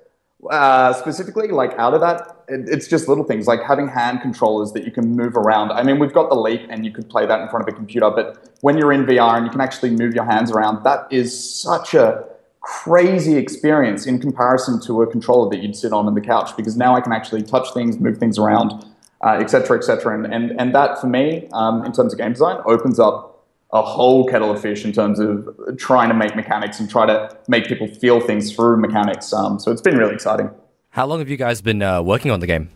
uh, 0.50 0.94
specifically, 0.94 1.50
like 1.50 1.74
out 1.78 1.94
of 1.94 2.02
that, 2.02 2.44
it, 2.48 2.68
it's 2.68 2.88
just 2.88 3.08
little 3.08 3.24
things 3.24 3.48
like 3.48 3.62
having 3.64 3.88
hand 3.88 4.22
controllers 4.22 4.72
that 4.74 4.84
you 4.84 4.92
can 4.92 5.16
move 5.16 5.38
around. 5.38 5.72
I 5.72 5.84
mean, 5.84 6.00
we've 6.00 6.14
got 6.14 6.30
the 6.30 6.36
Leap, 6.36 6.62
and 6.70 6.86
you 6.86 6.92
could 6.92 7.10
play 7.10 7.26
that 7.26 7.40
in 7.42 7.50
front 7.50 7.68
of 7.68 7.74
a 7.74 7.76
computer. 7.76 8.10
But 8.10 8.52
when 8.62 8.78
you're 8.78 8.92
in 8.92 9.06
VR 9.06 9.38
and 9.38 9.46
you 9.46 9.52
can 9.52 9.62
actually 9.62 9.92
move 9.92 10.14
your 10.14 10.26
hands 10.26 10.52
around, 10.52 10.84
that 10.84 11.08
is 11.12 11.62
such 11.62 11.94
a 11.94 12.26
crazy 12.62 13.36
experience 13.38 14.06
in 14.06 14.20
comparison 14.20 14.82
to 14.82 15.02
a 15.02 15.08
controller 15.08 15.50
that 15.50 15.62
you'd 15.62 15.76
sit 15.76 15.92
on 15.92 16.08
on 16.08 16.16
the 16.16 16.22
couch. 16.22 16.56
Because 16.58 16.76
now 16.76 16.96
I 16.96 17.02
can 17.02 17.14
actually 17.14 17.44
touch 17.44 17.74
things, 17.74 18.00
move 18.00 18.18
things 18.18 18.38
around, 18.38 18.86
uh, 19.24 19.38
etc. 19.40 19.78
et. 19.78 20.06
And 20.06 20.26
and, 20.34 20.60
and 20.60 20.76
that 20.76 21.00
for 21.00 21.08
me, 21.08 21.48
um, 21.54 21.86
in 21.86 21.94
terms 21.94 22.14
of 22.14 22.20
game 22.20 22.34
design, 22.34 22.62
opens 22.66 23.00
up 23.00 23.33
a 23.74 23.82
whole 23.82 24.26
kettle 24.28 24.52
of 24.52 24.62
fish 24.62 24.86
in 24.86 24.94
terms 24.94 25.20
of 25.20 25.50
trying 25.78 26.08
to 26.08 26.16
make 26.16 26.36
mechanics 26.36 26.80
and 26.80 26.90
try 26.90 27.08
to 27.08 27.36
make 27.48 27.66
people 27.66 27.88
feel 27.88 28.22
things 28.22 28.56
through 28.56 28.78
mechanics. 28.78 29.34
Um, 29.34 29.60
so 29.60 29.72
it's 29.72 29.82
been 29.82 29.98
really 29.98 30.14
exciting. 30.14 30.50
How 30.92 31.08
long 31.08 31.18
have 31.20 31.28
you 31.28 31.38
guys 31.38 31.60
been 31.62 31.82
uh, 31.82 32.02
working 32.04 32.30
on 32.30 32.40
the 32.40 32.46
game? 32.46 32.70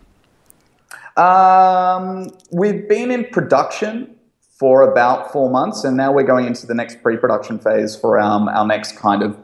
Um, 1.16 2.32
we've 2.52 2.90
been 2.90 3.12
in 3.12 3.26
production 3.26 4.16
for 4.60 4.92
about 4.92 5.32
four 5.32 5.52
months, 5.52 5.84
and 5.84 5.96
now 5.96 6.12
we're 6.12 6.24
going 6.24 6.48
into 6.48 6.66
the 6.66 6.74
next 6.74 7.04
pre-production 7.04 7.60
phase 7.60 7.96
for 7.96 8.20
um, 8.20 8.48
our 8.48 8.66
next 8.66 8.98
kind 8.98 9.22
of 9.22 9.38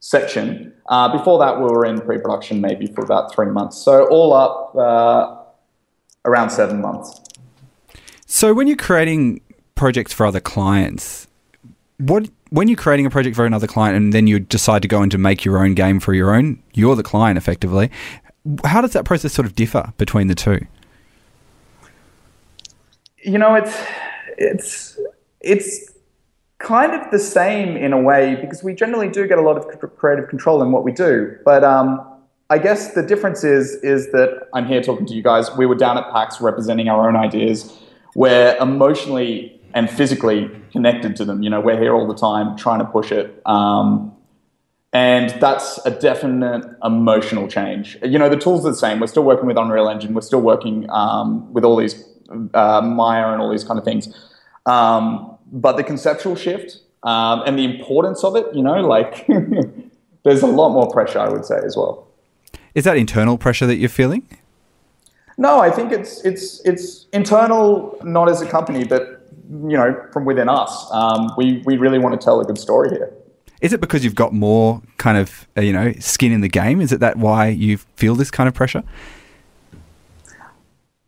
section. 0.00 0.72
Uh, 0.88 1.14
before 1.14 1.38
that, 1.38 1.58
we 1.58 1.64
were 1.64 1.84
in 1.84 2.00
pre-production 2.00 2.62
maybe 2.62 2.86
for 2.86 3.04
about 3.04 3.34
three 3.34 3.50
months. 3.50 3.76
So 3.76 4.06
all 4.08 4.32
up, 4.32 4.74
uh, 4.74 5.36
around 6.24 6.48
seven 6.48 6.80
months. 6.80 7.20
So, 8.26 8.54
when 8.54 8.66
you're 8.66 8.76
creating 8.76 9.42
projects 9.74 10.12
for 10.12 10.26
other 10.26 10.40
clients, 10.40 11.26
what 11.98 12.28
when 12.50 12.68
you're 12.68 12.76
creating 12.76 13.06
a 13.06 13.10
project 13.10 13.34
for 13.34 13.44
another 13.44 13.66
client 13.66 13.96
and 13.96 14.12
then 14.12 14.26
you 14.26 14.38
decide 14.38 14.82
to 14.82 14.88
go 14.88 15.02
in 15.02 15.10
to 15.10 15.18
make 15.18 15.44
your 15.44 15.58
own 15.58 15.74
game 15.74 15.98
for 15.98 16.14
your 16.14 16.34
own, 16.34 16.62
you're 16.72 16.94
the 16.94 17.02
client 17.02 17.36
effectively. 17.36 17.90
How 18.64 18.80
does 18.80 18.92
that 18.92 19.04
process 19.04 19.32
sort 19.32 19.46
of 19.46 19.54
differ 19.54 19.92
between 19.96 20.28
the 20.28 20.34
two? 20.34 20.66
you 23.24 23.38
know 23.38 23.54
it's 23.54 23.82
it's 24.36 24.98
it's 25.40 25.92
kind 26.58 26.92
of 26.92 27.10
the 27.10 27.18
same 27.18 27.76
in 27.76 27.92
a 27.92 28.00
way 28.00 28.36
because 28.36 28.62
we 28.62 28.74
generally 28.74 29.08
do 29.08 29.26
get 29.26 29.38
a 29.38 29.42
lot 29.42 29.56
of 29.56 29.66
creative 29.96 30.28
control 30.28 30.62
in 30.62 30.70
what 30.70 30.84
we 30.84 30.92
do 30.92 31.36
but 31.44 31.64
um, 31.64 32.06
i 32.50 32.58
guess 32.58 32.94
the 32.94 33.02
difference 33.02 33.42
is 33.42 33.74
is 33.82 34.12
that 34.12 34.46
i'm 34.52 34.66
here 34.66 34.82
talking 34.82 35.06
to 35.06 35.14
you 35.14 35.22
guys 35.22 35.50
we 35.56 35.66
were 35.66 35.74
down 35.74 35.96
at 35.96 36.10
pax 36.12 36.40
representing 36.40 36.88
our 36.88 37.08
own 37.08 37.16
ideas 37.16 37.76
we're 38.14 38.56
emotionally 38.60 39.53
and 39.74 39.90
physically 39.90 40.50
connected 40.72 41.14
to 41.16 41.24
them 41.24 41.42
you 41.42 41.50
know 41.50 41.60
we're 41.60 41.78
here 41.78 41.94
all 41.94 42.06
the 42.06 42.14
time 42.14 42.56
trying 42.56 42.78
to 42.78 42.86
push 42.86 43.12
it 43.12 43.42
um, 43.46 44.14
and 44.94 45.30
that's 45.40 45.84
a 45.84 45.90
definite 45.90 46.64
emotional 46.84 47.48
change. 47.48 47.98
You 48.04 48.16
know, 48.16 48.28
the 48.28 48.36
tools 48.36 48.64
are 48.64 48.70
the 48.70 48.76
same. 48.76 49.00
We're 49.00 49.08
still 49.08 49.24
working 49.24 49.46
with 49.46 49.58
Unreal 49.58 49.88
Engine. 49.88 50.14
We're 50.14 50.20
still 50.20 50.40
working 50.40 50.88
um, 50.88 51.52
with 51.52 51.64
all 51.64 51.74
these 51.76 52.04
uh, 52.54 52.80
Maya 52.80 53.32
and 53.32 53.42
all 53.42 53.50
these 53.50 53.64
kind 53.64 53.76
of 53.76 53.84
things. 53.84 54.08
Um, 54.66 55.36
but 55.50 55.76
the 55.76 55.82
conceptual 55.82 56.36
shift 56.36 56.78
um, 57.02 57.42
and 57.44 57.58
the 57.58 57.64
importance 57.64 58.22
of 58.22 58.36
it, 58.36 58.46
you 58.54 58.62
know, 58.62 58.80
like 58.80 59.26
there's 60.22 60.42
a 60.42 60.46
lot 60.46 60.70
more 60.70 60.88
pressure, 60.88 61.18
I 61.18 61.28
would 61.28 61.44
say, 61.44 61.58
as 61.64 61.76
well. 61.76 62.06
Is 62.76 62.84
that 62.84 62.96
internal 62.96 63.36
pressure 63.36 63.66
that 63.66 63.76
you're 63.76 63.88
feeling? 63.88 64.26
No, 65.36 65.58
I 65.58 65.70
think 65.70 65.90
it's 65.90 66.24
it's 66.24 66.60
it's 66.64 67.06
internal, 67.12 67.98
not 68.04 68.28
as 68.28 68.40
a 68.40 68.46
company, 68.46 68.84
but 68.84 69.13
you 69.62 69.76
know, 69.76 70.06
from 70.12 70.24
within 70.24 70.48
us. 70.48 70.86
Um, 70.90 71.30
we 71.36 71.62
we 71.64 71.76
really 71.76 71.98
want 71.98 72.18
to 72.20 72.24
tell 72.24 72.40
a 72.40 72.44
good 72.44 72.58
story 72.58 72.90
here. 72.90 73.12
Is 73.60 73.72
it 73.72 73.80
because 73.80 74.04
you've 74.04 74.14
got 74.14 74.32
more 74.32 74.82
kind 74.98 75.16
of 75.16 75.46
uh, 75.56 75.60
you 75.60 75.72
know 75.72 75.92
skin 76.00 76.32
in 76.32 76.40
the 76.40 76.48
game? 76.48 76.80
Is 76.80 76.92
it 76.92 77.00
that 77.00 77.16
why 77.16 77.48
you 77.48 77.78
feel 77.96 78.14
this 78.14 78.30
kind 78.30 78.48
of 78.48 78.54
pressure? 78.54 78.82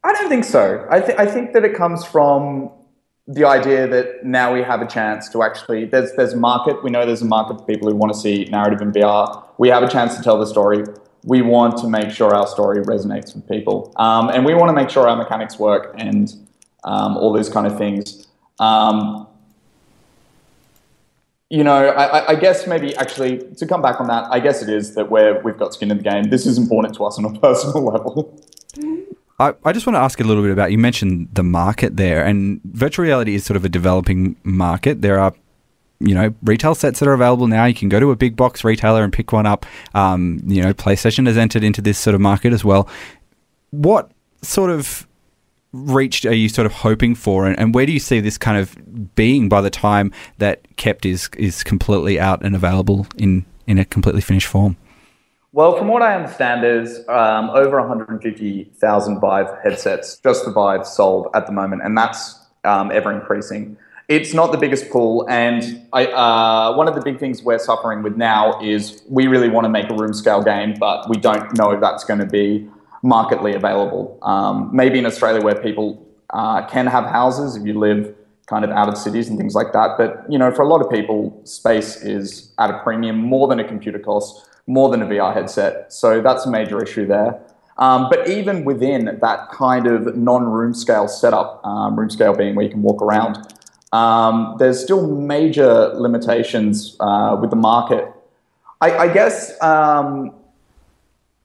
I 0.04 0.12
don't 0.12 0.28
think 0.28 0.44
so. 0.44 0.86
I, 0.88 1.00
th- 1.00 1.18
I 1.18 1.26
think 1.26 1.52
that 1.52 1.64
it 1.64 1.74
comes 1.74 2.04
from 2.04 2.70
the 3.26 3.44
idea 3.44 3.88
that 3.88 4.24
now 4.24 4.54
we 4.54 4.62
have 4.62 4.80
a 4.80 4.86
chance 4.86 5.28
to 5.30 5.42
actually 5.42 5.84
there's 5.86 6.12
there's 6.12 6.32
a 6.32 6.36
market. 6.36 6.84
We 6.84 6.90
know 6.90 7.04
there's 7.04 7.22
a 7.22 7.26
market 7.26 7.58
for 7.58 7.64
people 7.64 7.90
who 7.90 7.96
want 7.96 8.12
to 8.12 8.18
see 8.18 8.44
narrative 8.44 8.80
in 8.80 8.92
VR. 8.92 9.44
We 9.58 9.68
have 9.68 9.82
a 9.82 9.88
chance 9.88 10.16
to 10.16 10.22
tell 10.22 10.38
the 10.38 10.46
story. 10.46 10.84
We 11.24 11.42
want 11.42 11.78
to 11.78 11.88
make 11.88 12.10
sure 12.10 12.32
our 12.32 12.46
story 12.46 12.80
resonates 12.84 13.34
with 13.34 13.48
people, 13.48 13.92
um, 13.96 14.28
and 14.28 14.44
we 14.44 14.54
want 14.54 14.68
to 14.68 14.74
make 14.74 14.90
sure 14.90 15.08
our 15.08 15.16
mechanics 15.16 15.58
work 15.58 15.92
and 15.98 16.32
um, 16.84 17.16
all 17.16 17.32
those 17.32 17.48
kind 17.48 17.66
of 17.66 17.76
things. 17.76 18.25
Um, 18.58 19.26
you 21.50 21.62
know, 21.62 21.88
I, 21.88 22.32
I, 22.32 22.34
guess 22.34 22.66
maybe 22.66 22.96
actually 22.96 23.38
to 23.54 23.66
come 23.66 23.80
back 23.80 24.00
on 24.00 24.08
that, 24.08 24.26
I 24.30 24.40
guess 24.40 24.62
it 24.62 24.68
is 24.68 24.94
that 24.94 25.10
we're, 25.10 25.40
we've 25.42 25.56
got 25.56 25.74
skin 25.74 25.90
in 25.90 25.98
the 25.98 26.02
game. 26.02 26.24
This 26.24 26.44
is 26.44 26.58
important 26.58 26.94
to 26.96 27.04
us 27.04 27.18
on 27.18 27.24
a 27.24 27.38
personal 27.40 27.84
level. 27.84 28.42
I, 29.38 29.52
I 29.64 29.72
just 29.72 29.86
want 29.86 29.94
to 29.94 30.00
ask 30.00 30.18
a 30.20 30.24
little 30.24 30.42
bit 30.42 30.52
about 30.52 30.72
you 30.72 30.78
mentioned 30.78 31.28
the 31.32 31.42
market 31.42 31.96
there, 31.96 32.24
and 32.24 32.60
virtual 32.64 33.04
reality 33.04 33.34
is 33.34 33.44
sort 33.44 33.56
of 33.56 33.64
a 33.64 33.68
developing 33.68 34.36
market. 34.42 35.02
There 35.02 35.20
are 35.20 35.34
you 36.00 36.14
know 36.14 36.34
retail 36.42 36.74
sets 36.74 37.00
that 37.00 37.08
are 37.08 37.12
available 37.12 37.46
now. 37.46 37.66
You 37.66 37.74
can 37.74 37.88
go 37.88 38.00
to 38.00 38.10
a 38.10 38.16
big 38.16 38.34
box 38.34 38.64
retailer 38.64 39.04
and 39.04 39.12
pick 39.12 39.32
one 39.32 39.46
up. 39.46 39.66
Um, 39.94 40.40
you 40.46 40.62
know, 40.62 40.72
PlayStation 40.72 41.26
has 41.26 41.36
entered 41.36 41.62
into 41.62 41.82
this 41.82 41.98
sort 41.98 42.14
of 42.14 42.20
market 42.20 42.52
as 42.54 42.64
well. 42.64 42.88
What 43.70 44.10
sort 44.40 44.70
of 44.70 45.06
reach 45.76 46.24
are 46.24 46.34
you 46.34 46.48
sort 46.48 46.66
of 46.66 46.72
hoping 46.72 47.14
for, 47.14 47.46
and, 47.46 47.58
and 47.58 47.74
where 47.74 47.86
do 47.86 47.92
you 47.92 48.00
see 48.00 48.20
this 48.20 48.38
kind 48.38 48.58
of 48.58 49.14
being 49.14 49.48
by 49.48 49.60
the 49.60 49.70
time 49.70 50.12
that 50.38 50.66
Kept 50.76 51.06
is 51.06 51.28
is 51.36 51.62
completely 51.62 52.18
out 52.18 52.44
and 52.44 52.54
available 52.54 53.06
in 53.16 53.44
in 53.66 53.78
a 53.78 53.84
completely 53.84 54.20
finished 54.20 54.46
form? 54.46 54.76
Well, 55.52 55.78
from 55.78 55.88
what 55.88 56.02
I 56.02 56.14
understand, 56.14 56.66
is 56.66 56.98
um, 57.08 57.48
over 57.48 57.80
150,000 57.80 59.20
Vive 59.20 59.46
headsets, 59.64 60.18
just 60.18 60.44
the 60.44 60.52
Vive 60.52 60.86
sold 60.86 61.28
at 61.34 61.46
the 61.46 61.52
moment, 61.52 61.80
and 61.82 61.96
that's 61.96 62.38
um, 62.64 62.90
ever 62.92 63.10
increasing. 63.10 63.78
It's 64.08 64.34
not 64.34 64.52
the 64.52 64.58
biggest 64.58 64.90
pool, 64.90 65.26
and 65.30 65.86
I, 65.94 66.06
uh, 66.06 66.76
one 66.76 66.88
of 66.88 66.94
the 66.94 67.00
big 67.00 67.18
things 67.18 67.42
we're 67.42 67.58
suffering 67.58 68.02
with 68.02 68.16
now 68.16 68.60
is 68.60 69.02
we 69.08 69.28
really 69.28 69.48
want 69.48 69.64
to 69.64 69.70
make 69.70 69.88
a 69.88 69.94
room 69.94 70.12
scale 70.12 70.42
game, 70.42 70.74
but 70.78 71.08
we 71.08 71.16
don't 71.16 71.56
know 71.56 71.70
if 71.70 71.80
that's 71.80 72.04
going 72.04 72.20
to 72.20 72.26
be 72.26 72.68
markedly 73.06 73.54
available. 73.54 74.18
Um, 74.22 74.70
maybe 74.72 74.98
in 74.98 75.06
Australia, 75.06 75.42
where 75.42 75.54
people 75.54 76.06
uh, 76.30 76.66
can 76.66 76.86
have 76.86 77.04
houses 77.04 77.56
if 77.56 77.66
you 77.66 77.78
live 77.78 78.14
kind 78.46 78.64
of 78.64 78.70
out 78.70 78.88
of 78.88 78.96
cities 78.96 79.28
and 79.28 79.38
things 79.38 79.54
like 79.54 79.72
that. 79.72 79.96
But 79.98 80.24
you 80.28 80.38
know, 80.38 80.50
for 80.50 80.62
a 80.62 80.68
lot 80.68 80.80
of 80.84 80.90
people, 80.90 81.40
space 81.44 82.02
is 82.02 82.52
at 82.58 82.70
a 82.70 82.78
premium 82.82 83.16
more 83.16 83.48
than 83.48 83.58
a 83.60 83.64
computer 83.64 83.98
costs 83.98 84.48
more 84.66 84.88
than 84.90 85.02
a 85.02 85.06
VR 85.06 85.32
headset. 85.32 85.92
So 85.92 86.20
that's 86.20 86.44
a 86.44 86.50
major 86.50 86.82
issue 86.82 87.06
there. 87.06 87.40
Um, 87.78 88.08
but 88.08 88.28
even 88.28 88.64
within 88.64 89.18
that 89.20 89.50
kind 89.50 89.86
of 89.86 90.16
non-room 90.16 90.74
scale 90.74 91.08
setup, 91.08 91.64
um, 91.64 91.98
room 91.98 92.10
scale 92.10 92.34
being 92.34 92.54
where 92.54 92.64
you 92.64 92.70
can 92.70 92.82
walk 92.82 93.02
around, 93.02 93.36
um, 93.92 94.56
there's 94.58 94.82
still 94.82 95.14
major 95.14 95.92
limitations 95.94 96.96
uh, 97.00 97.36
with 97.40 97.50
the 97.50 97.56
market. 97.56 98.10
I, 98.80 98.90
I 98.96 99.12
guess 99.12 99.60
um, 99.62 100.34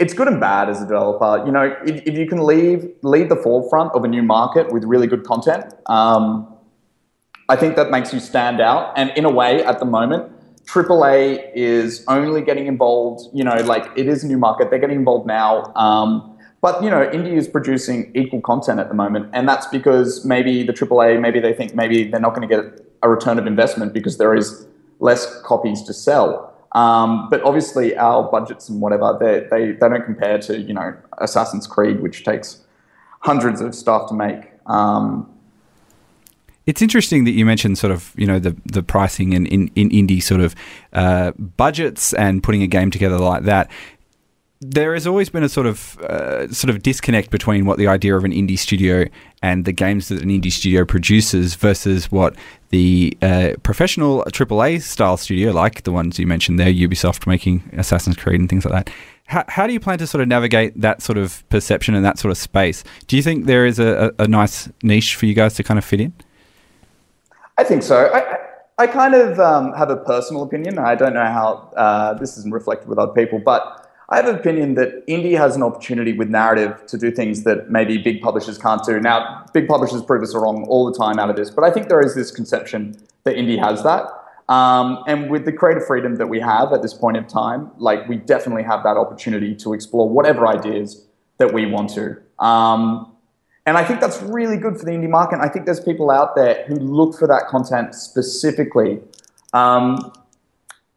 it's 0.01 0.13
good 0.13 0.27
and 0.27 0.39
bad 0.39 0.67
as 0.67 0.81
a 0.81 0.85
developer. 0.85 1.45
You 1.45 1.51
know, 1.51 1.77
if, 1.85 2.01
if, 2.07 2.17
you 2.17 2.25
can 2.25 2.43
leave 2.43 2.89
lead 3.03 3.29
the 3.29 3.35
forefront 3.35 3.93
of 3.93 4.03
a 4.03 4.07
new 4.07 4.23
market 4.23 4.71
with 4.73 4.83
really 4.83 5.05
good 5.05 5.23
content, 5.23 5.65
um, 5.85 6.51
I 7.47 7.55
think 7.55 7.75
that 7.75 7.91
makes 7.91 8.11
you 8.11 8.19
stand 8.19 8.59
out. 8.59 8.93
And 8.97 9.11
in 9.11 9.25
a 9.25 9.29
way, 9.29 9.63
at 9.63 9.77
the 9.77 9.85
moment, 9.85 10.31
AAA 10.65 11.53
is 11.53 12.03
only 12.07 12.41
getting 12.41 12.65
involved, 12.65 13.29
you 13.31 13.43
know, 13.43 13.55
like 13.57 13.85
it 13.95 14.07
is 14.07 14.23
a 14.23 14.27
new 14.27 14.39
market. 14.39 14.71
They're 14.71 14.79
getting 14.79 14.97
involved 14.97 15.27
now. 15.27 15.71
Um, 15.75 16.35
but, 16.61 16.83
you 16.83 16.89
know, 16.89 17.07
Indie 17.07 17.37
is 17.37 17.47
producing 17.47 18.11
equal 18.15 18.41
content 18.41 18.79
at 18.79 18.87
the 18.87 18.95
moment. 18.95 19.29
And 19.33 19.47
that's 19.47 19.67
because 19.67 20.25
maybe 20.25 20.63
the 20.63 20.73
AAA, 20.73 21.19
maybe 21.19 21.39
they 21.39 21.53
think 21.53 21.75
maybe 21.75 22.05
they're 22.05 22.19
not 22.19 22.35
going 22.35 22.47
to 22.47 22.55
get 22.55 22.85
a 23.03 23.09
return 23.09 23.37
of 23.37 23.47
investment 23.47 23.93
because 23.93 24.17
there 24.17 24.33
is 24.35 24.65
less 24.99 25.41
copies 25.41 25.83
to 25.83 25.93
sell. 25.93 26.50
Um, 26.73 27.29
but 27.29 27.41
obviously, 27.43 27.97
our 27.97 28.23
budgets 28.23 28.69
and 28.69 28.81
whatever, 28.81 29.17
they, 29.19 29.47
they, 29.49 29.71
they 29.71 29.89
don't 29.89 30.05
compare 30.05 30.39
to, 30.39 30.57
you 30.57 30.73
know, 30.73 30.95
Assassin's 31.17 31.67
Creed, 31.67 32.01
which 32.01 32.23
takes 32.23 32.61
hundreds 33.19 33.61
of 33.61 33.75
staff 33.75 34.07
to 34.07 34.13
make. 34.13 34.51
Um, 34.65 35.27
it's 36.67 36.81
interesting 36.81 37.23
that 37.25 37.31
you 37.31 37.45
mentioned 37.45 37.77
sort 37.77 37.91
of 37.91 38.13
you 38.15 38.27
know 38.27 38.39
the 38.39 38.55
the 38.65 38.83
pricing 38.83 39.33
and 39.33 39.47
in, 39.47 39.71
in 39.75 39.89
indie 39.89 40.21
sort 40.21 40.41
of 40.41 40.55
uh, 40.93 41.31
budgets 41.31 42.13
and 42.13 42.43
putting 42.43 42.61
a 42.61 42.67
game 42.67 42.91
together 42.91 43.17
like 43.17 43.43
that. 43.43 43.69
There 44.63 44.93
has 44.93 45.07
always 45.07 45.29
been 45.29 45.41
a 45.41 45.49
sort 45.49 45.65
of 45.65 45.99
uh, 46.01 46.47
sort 46.49 46.69
of 46.69 46.83
disconnect 46.83 47.31
between 47.31 47.65
what 47.65 47.79
the 47.79 47.87
idea 47.87 48.15
of 48.15 48.23
an 48.23 48.31
indie 48.31 48.59
studio 48.59 49.07
and 49.41 49.65
the 49.65 49.71
games 49.71 50.09
that 50.09 50.21
an 50.21 50.29
indie 50.29 50.51
studio 50.51 50.85
produces 50.85 51.55
versus 51.55 52.11
what 52.11 52.35
the 52.69 53.17
uh, 53.23 53.53
professional 53.63 54.23
AAA 54.25 54.83
style 54.83 55.17
studio, 55.17 55.51
like 55.51 55.81
the 55.81 55.91
ones 55.91 56.19
you 56.19 56.27
mentioned 56.27 56.59
there, 56.59 56.71
Ubisoft 56.71 57.25
making 57.25 57.63
Assassin's 57.73 58.15
Creed 58.15 58.39
and 58.39 58.49
things 58.49 58.63
like 58.63 58.85
that. 58.85 58.93
How, 59.25 59.45
how 59.47 59.65
do 59.65 59.73
you 59.73 59.79
plan 59.79 59.97
to 59.97 60.05
sort 60.05 60.21
of 60.21 60.27
navigate 60.27 60.79
that 60.79 61.01
sort 61.01 61.17
of 61.17 61.47
perception 61.49 61.95
and 61.95 62.05
that 62.05 62.19
sort 62.19 62.31
of 62.31 62.37
space? 62.37 62.83
Do 63.07 63.15
you 63.15 63.23
think 63.23 63.45
there 63.45 63.65
is 63.65 63.79
a, 63.79 64.13
a, 64.19 64.25
a 64.25 64.27
nice 64.27 64.69
niche 64.83 65.15
for 65.15 65.25
you 65.25 65.33
guys 65.33 65.55
to 65.55 65.63
kind 65.63 65.77
of 65.79 65.85
fit 65.85 66.01
in? 66.01 66.13
I 67.57 67.63
think 67.63 67.81
so. 67.81 68.11
I, 68.13 68.37
I 68.77 68.87
kind 68.87 69.15
of 69.15 69.39
um, 69.39 69.73
have 69.73 69.89
a 69.89 69.97
personal 69.97 70.43
opinion. 70.43 70.77
I 70.79 70.95
don't 70.95 71.13
know 71.13 71.25
how 71.25 71.71
uh, 71.75 72.13
this 72.15 72.37
isn't 72.37 72.53
reflected 72.53 72.87
with 72.87 72.99
other 72.99 73.13
people, 73.13 73.39
but 73.39 73.80
I 74.11 74.17
have 74.17 74.27
an 74.27 74.35
opinion 74.35 74.75
that 74.75 75.07
indie 75.07 75.37
has 75.37 75.55
an 75.55 75.63
opportunity 75.63 76.11
with 76.11 76.27
narrative 76.27 76.85
to 76.87 76.97
do 76.97 77.11
things 77.11 77.43
that 77.43 77.71
maybe 77.71 77.97
big 77.97 78.21
publishers 78.21 78.57
can't 78.57 78.83
do. 78.83 78.99
Now, 78.99 79.45
big 79.53 79.69
publishers 79.69 80.03
prove 80.03 80.21
us 80.21 80.35
wrong 80.35 80.65
all 80.67 80.91
the 80.91 80.97
time 80.97 81.17
out 81.17 81.29
of 81.29 81.37
this, 81.37 81.49
but 81.49 81.63
I 81.63 81.71
think 81.71 81.87
there 81.87 82.01
is 82.01 82.13
this 82.13 82.29
conception 82.29 82.97
that 83.23 83.37
indie 83.37 83.57
has 83.57 83.83
that. 83.83 84.07
Um, 84.49 85.01
and 85.07 85.31
with 85.31 85.45
the 85.45 85.53
creative 85.53 85.87
freedom 85.87 86.17
that 86.17 86.27
we 86.27 86.41
have 86.41 86.73
at 86.73 86.81
this 86.81 86.93
point 86.93 87.15
in 87.15 87.25
time, 87.25 87.71
like 87.77 88.09
we 88.09 88.17
definitely 88.17 88.63
have 88.63 88.83
that 88.83 88.97
opportunity 88.97 89.55
to 89.55 89.73
explore 89.73 90.09
whatever 90.09 90.45
ideas 90.45 91.05
that 91.37 91.53
we 91.53 91.65
want 91.65 91.89
to. 91.91 92.17
Um, 92.43 93.15
and 93.65 93.77
I 93.77 93.85
think 93.85 94.01
that's 94.01 94.21
really 94.23 94.57
good 94.57 94.77
for 94.77 94.83
the 94.83 94.91
indie 94.91 95.09
market. 95.09 95.39
I 95.39 95.47
think 95.47 95.65
there's 95.65 95.79
people 95.79 96.11
out 96.11 96.35
there 96.35 96.65
who 96.67 96.75
look 96.75 97.17
for 97.17 97.27
that 97.27 97.47
content 97.47 97.95
specifically. 97.95 98.99
Um, 99.53 100.11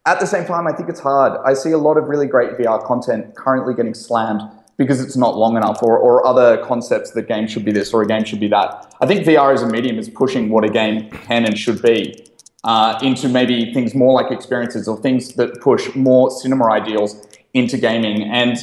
at 0.07 0.21
the 0.21 0.27
same 0.27 0.45
time, 0.45 0.67
I 0.67 0.73
think 0.73 0.89
it's 0.89 1.01
hard. 1.01 1.41
I 1.45 1.55
see 1.55 1.71
a 1.71 1.79
lot 1.79 1.97
of 1.97 2.05
really 2.05 2.27
great 2.27 2.53
VR 2.59 2.85
content 2.85 3.35
currently 3.35 3.75
getting 3.75 3.95
slammed 3.95 4.43
because 4.77 5.01
it's 5.01 5.17
not 5.17 5.37
long 5.37 5.57
enough, 5.57 5.83
or, 5.83 5.97
or 5.97 6.27
other 6.27 6.63
concepts 6.65 7.13
that 7.13 7.29
game 7.29 7.47
should 7.47 7.65
be 7.65 7.71
this 7.73 7.95
or 7.95 8.03
a 8.03 8.07
game 8.07 8.25
should 8.25 8.41
be 8.41 8.49
that. 8.49 8.93
I 9.01 9.07
think 9.07 9.25
VR 9.25 9.55
as 9.55 9.63
a 9.63 9.69
medium 9.69 9.99
is 9.99 10.09
pushing 10.09 10.51
what 10.51 10.65
a 10.65 10.69
game 10.69 11.09
can 11.11 11.45
and 11.45 11.57
should 11.57 11.81
be 11.81 12.27
uh, 12.65 12.99
into 13.01 13.29
maybe 13.29 13.73
things 13.73 13.95
more 13.95 14.13
like 14.21 14.33
experiences 14.33 14.89
or 14.89 15.01
things 15.01 15.35
that 15.35 15.61
push 15.61 15.95
more 15.95 16.31
cinema 16.31 16.71
ideals 16.73 17.25
into 17.53 17.79
gaming. 17.79 18.25
And 18.25 18.57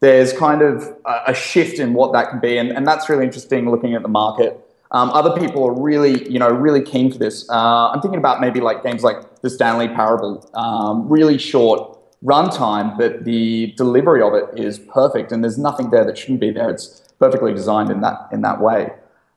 there's 0.00 0.32
kind 0.32 0.62
of 0.62 0.96
a 1.04 1.34
shift 1.34 1.78
in 1.78 1.92
what 1.92 2.12
that 2.12 2.30
can 2.30 2.40
be, 2.40 2.56
and, 2.56 2.70
and 2.70 2.86
that's 2.86 3.08
really 3.08 3.24
interesting 3.24 3.70
looking 3.70 3.94
at 3.94 4.02
the 4.02 4.08
market. 4.08 4.58
Um, 4.90 5.10
other 5.10 5.38
people 5.38 5.64
are 5.64 5.72
really, 5.72 6.30
you 6.30 6.38
know, 6.38 6.48
really 6.48 6.82
keen 6.82 7.12
for 7.12 7.18
this. 7.18 7.48
Uh, 7.50 7.90
I'm 7.90 8.00
thinking 8.00 8.18
about 8.18 8.40
maybe 8.40 8.60
like 8.60 8.82
games 8.82 9.02
like 9.02 9.42
the 9.42 9.50
Stanley 9.50 9.88
Parable, 9.88 10.48
um, 10.54 11.08
really 11.08 11.36
short 11.36 11.98
runtime, 12.24 12.96
but 12.96 13.24
the 13.24 13.74
delivery 13.76 14.22
of 14.22 14.34
it 14.34 14.58
is 14.58 14.78
perfect, 14.78 15.30
and 15.30 15.44
there's 15.44 15.58
nothing 15.58 15.90
there 15.90 16.04
that 16.04 16.16
shouldn't 16.16 16.40
be 16.40 16.50
there. 16.50 16.70
It's 16.70 17.02
perfectly 17.18 17.52
designed 17.52 17.90
in 17.90 18.00
that 18.00 18.28
in 18.32 18.40
that 18.42 18.60
way. 18.60 18.92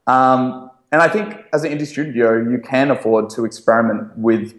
Um, 0.07 0.71
and 0.91 1.01
I 1.01 1.07
think 1.07 1.37
as 1.53 1.63
an 1.63 1.77
indie 1.77 1.87
studio, 1.87 2.37
you 2.37 2.59
can 2.59 2.91
afford 2.91 3.29
to 3.31 3.45
experiment 3.45 4.17
with 4.17 4.53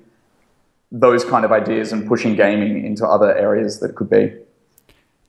those 0.91 1.25
kind 1.25 1.45
of 1.45 1.53
ideas 1.53 1.93
and 1.93 2.07
pushing 2.07 2.37
gaming 2.37 2.85
into 2.85 3.07
other 3.07 3.35
areas 3.37 3.81
that 3.81 3.91
it 3.91 3.97
could 3.97 4.11
be. 4.11 4.35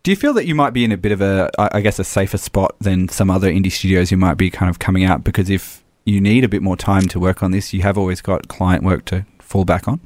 Do 0.04 0.12
you 0.12 0.18
feel 0.18 0.34
that 0.34 0.46
you 0.46 0.54
might 0.54 0.72
be 0.72 0.84
in 0.84 0.92
a 0.92 0.98
bit 0.98 1.14
of 1.14 1.22
a, 1.22 1.50
I 1.58 1.80
guess, 1.80 1.98
a 1.98 2.04
safer 2.04 2.38
spot 2.38 2.76
than 2.82 3.08
some 3.08 3.32
other 3.32 3.50
indie 3.50 3.72
studios 3.72 4.10
who 4.10 4.18
might 4.18 4.34
be 4.34 4.50
kind 4.50 4.70
of 4.70 4.78
coming 4.78 5.06
out? 5.06 5.24
Because 5.24 5.50
if 5.50 5.82
you 6.04 6.20
need 6.20 6.44
a 6.44 6.50
bit 6.50 6.62
more 6.62 6.76
time 6.76 7.08
to 7.08 7.22
work 7.22 7.42
on 7.42 7.52
this, 7.52 7.72
you 7.74 7.84
have 7.84 7.98
always 7.98 8.20
got 8.20 8.50
client 8.50 8.84
work 8.84 9.06
to 9.06 9.26
fall 9.40 9.64
back 9.64 9.88
on. 9.88 10.02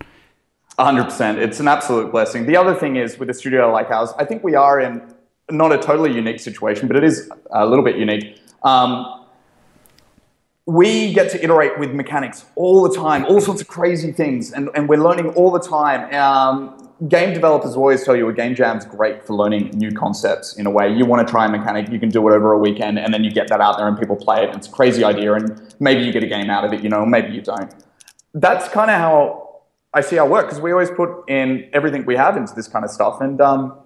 100%. 0.77 1.37
It's 1.37 1.59
an 1.59 1.67
absolute 1.67 2.11
blessing. 2.11 2.45
The 2.45 2.55
other 2.55 2.75
thing 2.75 2.95
is 2.95 3.17
with 3.17 3.27
a 3.31 3.33
studio 3.33 3.71
like 3.71 3.89
ours, 3.89 4.11
I 4.19 4.25
think 4.25 4.43
we 4.43 4.53
are 4.53 4.79
in 4.79 5.01
not 5.49 5.71
a 5.71 5.79
totally 5.79 6.13
unique 6.13 6.41
situation, 6.41 6.87
but 6.87 6.95
it 6.95 7.03
is 7.03 7.27
a 7.49 7.65
little 7.65 7.83
bit 7.83 7.97
unique. 7.97 8.39
Um, 8.61 9.25
we 10.67 11.11
get 11.11 11.31
to 11.31 11.43
iterate 11.43 11.79
with 11.79 11.93
mechanics 11.93 12.45
all 12.53 12.87
the 12.87 12.95
time, 12.95 13.25
all 13.25 13.41
sorts 13.41 13.61
of 13.61 13.67
crazy 13.67 14.11
things, 14.11 14.51
and, 14.51 14.69
and 14.75 14.87
we're 14.87 15.01
learning 15.01 15.29
all 15.29 15.49
the 15.49 15.59
time. 15.59 16.13
Um, 16.13 16.86
game 17.07 17.33
developers 17.33 17.75
always 17.75 18.03
tell 18.03 18.15
you 18.15 18.27
a 18.27 18.33
game 18.33 18.55
jam's 18.55 18.85
great 18.85 19.23
for 19.23 19.35
learning 19.35 19.71
new 19.75 19.91
concepts 19.91 20.57
in 20.57 20.65
a 20.65 20.71
way. 20.71 20.91
You 20.91 21.05
want 21.05 21.27
to 21.27 21.31
try 21.31 21.45
a 21.45 21.49
mechanic, 21.49 21.89
you 21.91 21.99
can 21.99 22.09
do 22.09 22.27
it 22.27 22.33
over 22.33 22.53
a 22.53 22.57
weekend, 22.57 22.97
and 22.97 23.13
then 23.13 23.23
you 23.23 23.31
get 23.31 23.47
that 23.49 23.61
out 23.61 23.77
there 23.77 23.87
and 23.87 23.97
people 23.97 24.15
play 24.15 24.43
it. 24.43 24.49
And 24.49 24.57
it's 24.57 24.67
a 24.67 24.71
crazy 24.71 25.03
idea, 25.03 25.33
and 25.33 25.75
maybe 25.79 26.03
you 26.03 26.11
get 26.11 26.23
a 26.23 26.27
game 26.27 26.49
out 26.49 26.63
of 26.65 26.73
it, 26.73 26.81
you 26.83 26.89
know, 26.89 27.05
maybe 27.05 27.33
you 27.33 27.41
don't. 27.41 27.73
That's 28.33 28.67
kind 28.69 28.89
of 28.89 28.97
how 28.97 29.61
I 29.93 30.01
see 30.01 30.17
our 30.17 30.27
work 30.27 30.45
because 30.45 30.61
we 30.61 30.71
always 30.71 30.91
put 30.91 31.29
in 31.29 31.69
everything 31.73 32.05
we 32.05 32.15
have 32.15 32.35
into 32.35 32.53
this 32.55 32.67
kind 32.67 32.83
of 32.83 32.91
stuff, 32.91 33.21
and 33.21 33.39
um, 33.41 33.77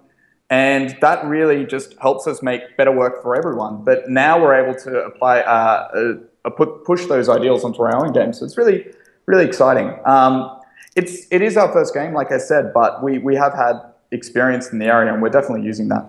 And 0.50 0.94
that 1.00 1.24
really 1.24 1.64
just 1.64 1.94
helps 1.98 2.26
us 2.26 2.42
make 2.42 2.76
better 2.76 2.92
work 2.92 3.22
for 3.22 3.34
everyone. 3.34 3.84
But 3.84 4.10
now 4.10 4.38
we're 4.38 4.54
able 4.54 4.78
to 4.80 5.04
apply, 5.04 5.40
uh, 5.40 6.16
uh, 6.44 6.50
put, 6.50 6.84
push 6.84 7.06
those 7.06 7.30
ideals 7.30 7.64
onto 7.64 7.80
our 7.82 7.96
own 7.96 8.12
games. 8.12 8.38
So 8.38 8.44
it's 8.44 8.58
really, 8.58 8.84
really 9.24 9.46
exciting. 9.46 9.98
Um, 10.04 10.60
it's, 10.94 11.26
it 11.30 11.42
is 11.42 11.56
our 11.56 11.72
first 11.72 11.94
game, 11.94 12.12
like 12.12 12.32
I 12.32 12.38
said, 12.38 12.72
but 12.72 13.02
we, 13.02 13.18
we 13.18 13.34
have 13.36 13.54
had 13.54 13.80
experience 14.10 14.70
in 14.70 14.78
the 14.78 14.86
area 14.86 15.12
and 15.12 15.22
we're 15.22 15.30
definitely 15.30 15.66
using 15.66 15.88
that. 15.88 16.06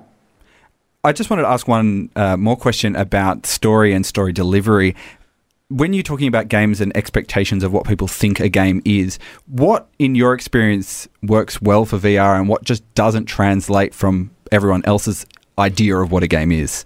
I 1.06 1.12
just 1.12 1.30
wanted 1.30 1.42
to 1.42 1.50
ask 1.50 1.68
one 1.68 2.10
uh, 2.16 2.38
more 2.38 2.56
question 2.56 2.96
about 2.96 3.46
story 3.46 3.94
and 3.94 4.06
story 4.06 4.32
delivery. 4.32 4.96
When 5.70 5.92
you're 5.92 6.04
talking 6.04 6.28
about 6.28 6.48
games 6.48 6.80
and 6.80 6.96
expectations 6.96 7.64
of 7.64 7.74
what 7.74 7.86
people 7.86 8.08
think 8.08 8.40
a 8.40 8.48
game 8.48 8.82
is, 8.86 9.20
what 9.48 9.90
in 10.00 10.16
your 10.16 10.34
experience 10.34 11.08
works 11.22 11.62
well 11.62 11.86
for 11.86 11.98
VR 11.98 12.40
and 12.40 12.48
what 12.48 12.64
just 12.64 12.84
doesn't 12.96 13.26
translate 13.26 13.94
from 13.94 14.32
everyone 14.52 14.84
else's 14.86 15.26
idea 15.58 15.98
of 15.98 16.12
what 16.12 16.24
a 16.24 16.28
game 16.28 16.52
is? 16.52 16.86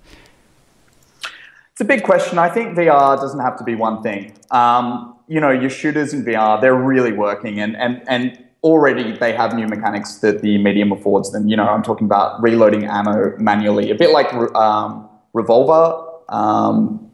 It's 1.74 1.82
a 1.82 1.86
big 1.86 2.04
question. 2.04 2.40
I 2.40 2.50
think 2.50 2.76
VR 2.76 3.20
doesn't 3.20 3.40
have 3.40 3.58
to 3.60 3.64
be 3.64 3.76
one 3.76 4.02
thing. 4.02 4.34
Um, 4.50 5.16
you 5.28 5.40
know, 5.40 5.52
your 5.52 5.70
shooters 5.70 6.14
in 6.14 6.24
VR, 6.24 6.60
they're 6.60 6.76
really 6.76 7.14
working 7.14 7.60
and, 7.60 7.76
and, 7.76 8.02
and 8.08 8.44
already 8.64 9.12
they 9.18 9.34
have 9.34 9.54
new 9.56 9.68
mechanics 9.68 10.16
that 10.18 10.42
the 10.42 10.58
medium 10.58 10.92
affords 10.92 11.32
them. 11.32 11.48
You 11.48 11.56
know, 11.56 11.68
I'm 11.68 11.84
talking 11.84 12.06
about 12.06 12.42
reloading 12.42 12.86
ammo 12.86 13.38
manually, 13.38 13.92
a 13.92 13.96
bit 13.96 14.12
like 14.12 14.34
um, 14.56 15.10
Revolver. 15.34 16.06
Um, 16.30 17.12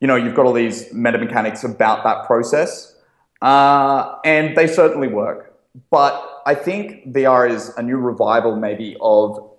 you 0.00 0.06
know, 0.06 0.16
you've 0.16 0.34
got 0.34 0.46
all 0.46 0.52
these 0.52 0.92
meta 0.92 1.18
mechanics 1.18 1.64
about 1.64 2.04
that 2.04 2.26
process, 2.26 2.96
uh, 3.40 4.16
and 4.24 4.56
they 4.56 4.66
certainly 4.66 5.08
work. 5.08 5.54
But 5.90 6.42
I 6.46 6.54
think 6.54 7.12
VR 7.12 7.48
is 7.48 7.72
a 7.76 7.82
new 7.82 7.96
revival, 7.96 8.56
maybe, 8.56 8.96
of 9.00 9.50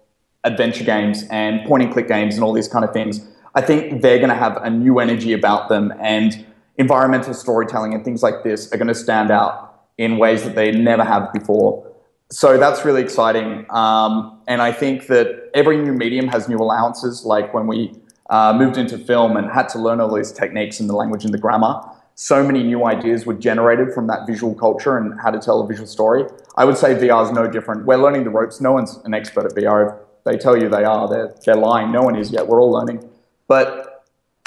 adventure 0.44 0.84
games 0.84 1.24
and 1.32 1.66
point 1.66 1.84
and 1.84 1.92
click 1.92 2.08
games 2.08 2.36
and 2.36 2.44
all 2.44 2.54
these 2.54 2.68
kind 2.68 2.86
of 2.86 2.94
things. 2.94 3.26
I 3.56 3.62
think 3.62 4.02
they're 4.02 4.18
going 4.18 4.30
to 4.30 4.36
have 4.36 4.58
a 4.58 4.70
new 4.70 5.00
energy 5.00 5.34
about 5.34 5.70
them, 5.70 5.94
and 6.00 6.46
environmental 6.78 7.34
storytelling 7.34 7.94
and 7.94 8.04
things 8.04 8.22
like 8.22 8.44
this 8.44 8.72
are 8.72 8.78
going 8.78 8.88
to 8.88 8.96
stand 8.96 9.32
out 9.32 9.86
in 9.98 10.18
ways 10.18 10.44
that 10.44 10.56
they 10.56 10.72
never 10.72 11.04
have 11.04 11.32
before. 11.34 11.92
So 12.32 12.58
that's 12.58 12.84
really 12.84 13.02
exciting. 13.02 13.66
Um, 13.70 14.42
and 14.48 14.62
I 14.62 14.72
think 14.72 15.08
that 15.08 15.50
every 15.54 15.78
new 15.78 15.94
medium 15.94 16.28
has 16.28 16.50
new 16.50 16.58
allowances. 16.58 17.24
Like 17.24 17.54
when 17.54 17.68
we 17.68 17.94
uh, 18.30 18.54
moved 18.58 18.78
into 18.78 18.98
film 18.98 19.38
and 19.38 19.50
had 19.52 19.70
to 19.70 19.80
learn 19.80 20.02
all 20.02 20.14
these 20.14 20.32
techniques 20.32 20.80
and 20.80 20.90
the 20.90 20.96
language 20.96 21.24
and 21.24 21.34
the 21.34 21.38
grammar, 21.38 21.82
so 22.16 22.44
many 22.44 22.64
new 22.64 22.86
ideas 22.86 23.26
were 23.26 23.34
generated 23.34 23.94
from 23.94 24.08
that 24.08 24.26
visual 24.26 24.56
culture 24.56 24.98
and 24.98 25.20
how 25.22 25.30
to 25.30 25.40
tell 25.40 25.62
a 25.62 25.68
visual 25.68 25.88
story. 25.88 26.24
I 26.58 26.66
would 26.66 26.78
say 26.78 26.96
VR 26.96 27.26
is 27.26 27.32
no 27.32 27.48
different. 27.48 27.86
We're 27.86 27.98
learning 27.98 28.24
the 28.24 28.30
ropes. 28.30 28.62
No 28.62 28.72
one's 28.72 28.98
an 29.04 29.14
expert 29.14 29.46
at 29.46 29.52
VR. 29.52 30.00
They 30.26 30.38
tell 30.38 30.58
you 30.58 30.70
they 30.70 30.86
are, 30.86 31.08
they're, 31.08 31.36
they're 31.46 31.56
lying. 31.56 31.92
No 31.92 32.02
one 32.02 32.16
is 32.16 32.32
yet. 32.32 32.48
We're 32.48 32.62
all 32.62 32.72
learning. 32.72 33.08
But 33.48 33.85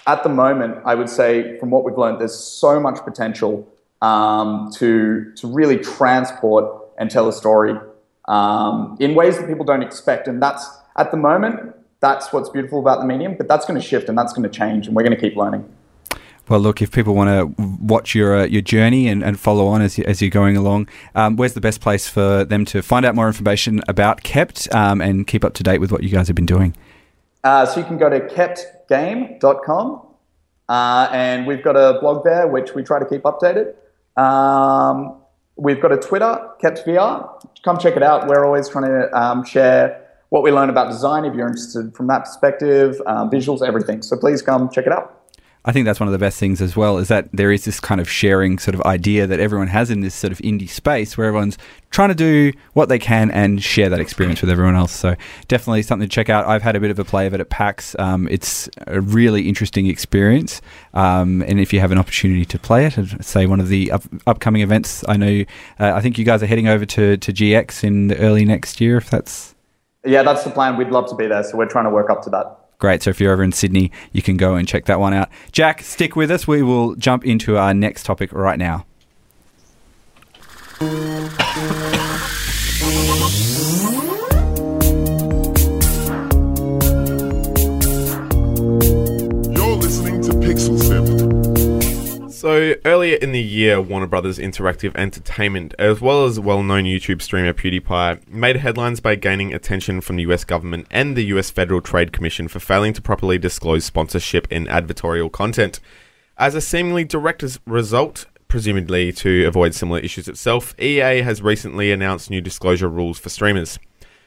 at 0.08 0.22
the 0.22 0.28
moment, 0.30 0.78
I 0.86 0.94
would 0.94 1.10
say 1.10 1.58
from 1.58 1.70
what 1.70 1.84
we've 1.84 1.96
learned, 1.96 2.18
there's 2.18 2.34
so 2.36 2.80
much 2.80 2.98
potential 3.04 3.68
um, 4.00 4.70
to, 4.76 5.32
to 5.36 5.46
really 5.46 5.76
transport 5.76 6.64
and 6.98 7.10
tell 7.10 7.28
a 7.28 7.32
story 7.32 7.78
um, 8.26 8.96
in 8.98 9.14
ways 9.14 9.36
that 9.36 9.46
people 9.46 9.66
don't 9.66 9.82
expect. 9.82 10.26
And 10.26 10.42
that's, 10.42 10.66
at 10.96 11.10
the 11.10 11.18
moment, 11.18 11.74
that's 12.00 12.32
what's 12.32 12.48
beautiful 12.48 12.80
about 12.80 13.00
the 13.00 13.06
medium, 13.06 13.36
but 13.36 13.48
that's 13.48 13.66
going 13.66 13.78
to 13.78 13.86
shift 13.86 14.08
and 14.08 14.16
that's 14.16 14.32
going 14.32 14.48
to 14.50 14.58
change, 14.58 14.86
and 14.86 14.96
we're 14.96 15.02
going 15.02 15.14
to 15.14 15.20
keep 15.20 15.36
learning. 15.36 15.70
Well, 16.48 16.60
look, 16.60 16.80
if 16.80 16.90
people 16.90 17.14
want 17.14 17.28
to 17.28 17.62
watch 17.78 18.14
your 18.14 18.38
uh, 18.38 18.44
your 18.46 18.62
journey 18.62 19.06
and, 19.08 19.22
and 19.22 19.38
follow 19.38 19.66
on 19.66 19.82
as, 19.82 19.98
you, 19.98 20.04
as 20.04 20.22
you're 20.22 20.30
going 20.30 20.56
along, 20.56 20.88
um, 21.14 21.36
where's 21.36 21.52
the 21.52 21.60
best 21.60 21.82
place 21.82 22.08
for 22.08 22.42
them 22.42 22.64
to 22.66 22.80
find 22.80 23.04
out 23.04 23.14
more 23.14 23.26
information 23.26 23.82
about 23.86 24.22
Kept 24.22 24.72
um, 24.74 25.02
and 25.02 25.26
keep 25.26 25.44
up 25.44 25.52
to 25.54 25.62
date 25.62 25.78
with 25.78 25.92
what 25.92 26.02
you 26.02 26.08
guys 26.08 26.28
have 26.28 26.36
been 26.36 26.46
doing? 26.46 26.74
Uh, 27.44 27.64
so 27.64 27.80
you 27.80 27.86
can 27.86 27.98
go 27.98 28.08
to 28.08 28.20
keptgame.com 28.20 30.02
uh, 30.68 31.08
and 31.12 31.46
we've 31.46 31.62
got 31.62 31.76
a 31.76 31.98
blog 32.00 32.24
there 32.24 32.46
which 32.46 32.74
we 32.74 32.82
try 32.82 32.98
to 32.98 33.06
keep 33.06 33.22
updated. 33.22 33.74
Um, 34.20 35.16
we've 35.56 35.80
got 35.80 35.92
a 35.92 35.96
Twitter, 35.96 36.50
keptvr. 36.62 37.62
Come 37.62 37.78
check 37.78 37.96
it 37.96 38.02
out. 38.02 38.28
We're 38.28 38.44
always 38.44 38.68
trying 38.68 38.86
to 38.86 39.10
um, 39.18 39.44
share 39.44 40.04
what 40.30 40.42
we 40.42 40.50
learn 40.50 40.68
about 40.68 40.90
design 40.90 41.24
if 41.24 41.34
you're 41.34 41.46
interested 41.46 41.94
from 41.94 42.06
that 42.08 42.24
perspective, 42.24 43.00
um, 43.06 43.30
visuals, 43.30 43.66
everything. 43.66 44.02
So 44.02 44.16
please 44.16 44.42
come 44.42 44.68
check 44.68 44.86
it 44.86 44.92
out. 44.92 45.17
I 45.64 45.72
think 45.72 45.84
that's 45.84 46.00
one 46.00 46.08
of 46.08 46.12
the 46.12 46.18
best 46.18 46.38
things 46.38 46.62
as 46.62 46.76
well 46.76 46.98
is 46.98 47.08
that 47.08 47.28
there 47.32 47.52
is 47.52 47.64
this 47.64 47.80
kind 47.80 48.00
of 48.00 48.08
sharing 48.08 48.58
sort 48.58 48.74
of 48.74 48.82
idea 48.82 49.26
that 49.26 49.40
everyone 49.40 49.68
has 49.68 49.90
in 49.90 50.00
this 50.00 50.14
sort 50.14 50.32
of 50.32 50.38
indie 50.38 50.68
space 50.68 51.18
where 51.18 51.26
everyone's 51.26 51.58
trying 51.90 52.08
to 52.08 52.14
do 52.14 52.52
what 52.74 52.88
they 52.88 52.98
can 52.98 53.30
and 53.30 53.62
share 53.62 53.88
that 53.88 54.00
experience 54.00 54.40
with 54.40 54.50
everyone 54.50 54.76
else. 54.76 54.92
So 54.92 55.16
definitely 55.48 55.82
something 55.82 56.08
to 56.08 56.14
check 56.14 56.28
out. 56.28 56.46
I've 56.46 56.62
had 56.62 56.76
a 56.76 56.80
bit 56.80 56.90
of 56.90 56.98
a 56.98 57.04
play 57.04 57.26
of 57.26 57.34
it 57.34 57.40
at 57.40 57.50
PAX. 57.50 57.96
Um, 57.98 58.28
it's 58.30 58.68
a 58.86 59.00
really 59.00 59.48
interesting 59.48 59.86
experience. 59.86 60.60
Um, 60.94 61.42
and 61.42 61.58
if 61.58 61.72
you 61.72 61.80
have 61.80 61.92
an 61.92 61.98
opportunity 61.98 62.44
to 62.44 62.58
play 62.58 62.86
it, 62.86 63.24
say 63.24 63.46
one 63.46 63.60
of 63.60 63.68
the 63.68 63.90
up- 63.90 64.04
upcoming 64.26 64.62
events, 64.62 65.04
I 65.08 65.16
know, 65.16 65.44
uh, 65.80 65.92
I 65.92 66.00
think 66.00 66.18
you 66.18 66.24
guys 66.24 66.42
are 66.42 66.46
heading 66.46 66.68
over 66.68 66.86
to, 66.86 67.16
to 67.16 67.32
GX 67.32 67.84
in 67.84 68.08
the 68.08 68.18
early 68.18 68.44
next 68.44 68.80
year, 68.80 68.96
if 68.96 69.10
that's. 69.10 69.54
Yeah, 70.04 70.22
that's 70.22 70.44
the 70.44 70.50
plan. 70.50 70.76
We'd 70.76 70.90
love 70.90 71.08
to 71.10 71.16
be 71.16 71.26
there. 71.26 71.42
So 71.42 71.58
we're 71.58 71.66
trying 71.66 71.84
to 71.84 71.90
work 71.90 72.10
up 72.10 72.22
to 72.22 72.30
that. 72.30 72.67
Great. 72.80 73.02
So 73.02 73.10
if 73.10 73.20
you're 73.20 73.32
over 73.32 73.42
in 73.42 73.50
Sydney, 73.50 73.90
you 74.12 74.22
can 74.22 74.36
go 74.36 74.54
and 74.54 74.68
check 74.68 74.84
that 74.84 75.00
one 75.00 75.12
out. 75.12 75.28
Jack, 75.50 75.82
stick 75.82 76.14
with 76.14 76.30
us. 76.30 76.46
We 76.46 76.62
will 76.62 76.94
jump 76.94 77.26
into 77.26 77.56
our 77.56 77.74
next 77.74 78.04
topic 78.04 78.32
right 78.32 78.58
now. 78.58 78.86
Earlier 93.08 93.20
in 93.22 93.32
the 93.32 93.40
year, 93.40 93.80
Warner 93.80 94.06
Brothers 94.06 94.38
Interactive 94.38 94.94
Entertainment, 94.94 95.74
as 95.78 95.98
well 95.98 96.26
as 96.26 96.38
well-known 96.38 96.84
YouTube 96.84 97.22
streamer 97.22 97.54
PewDiePie, 97.54 98.28
made 98.28 98.56
headlines 98.56 99.00
by 99.00 99.14
gaining 99.14 99.54
attention 99.54 100.02
from 100.02 100.16
the 100.16 100.24
US 100.24 100.44
government 100.44 100.86
and 100.90 101.16
the 101.16 101.24
US 101.26 101.48
Federal 101.48 101.80
Trade 101.80 102.12
Commission 102.12 102.48
for 102.48 102.60
failing 102.60 102.92
to 102.92 103.00
properly 103.00 103.38
disclose 103.38 103.86
sponsorship 103.86 104.46
in 104.52 104.66
advertorial 104.66 105.32
content. 105.32 105.80
As 106.36 106.54
a 106.54 106.60
seemingly 106.60 107.02
direct 107.02 107.42
result, 107.64 108.26
presumably 108.46 109.10
to 109.12 109.46
avoid 109.46 109.74
similar 109.74 110.00
issues 110.00 110.28
itself, 110.28 110.78
EA 110.78 111.22
has 111.22 111.40
recently 111.40 111.90
announced 111.90 112.28
new 112.28 112.42
disclosure 112.42 112.90
rules 112.90 113.18
for 113.18 113.30
streamers. 113.30 113.78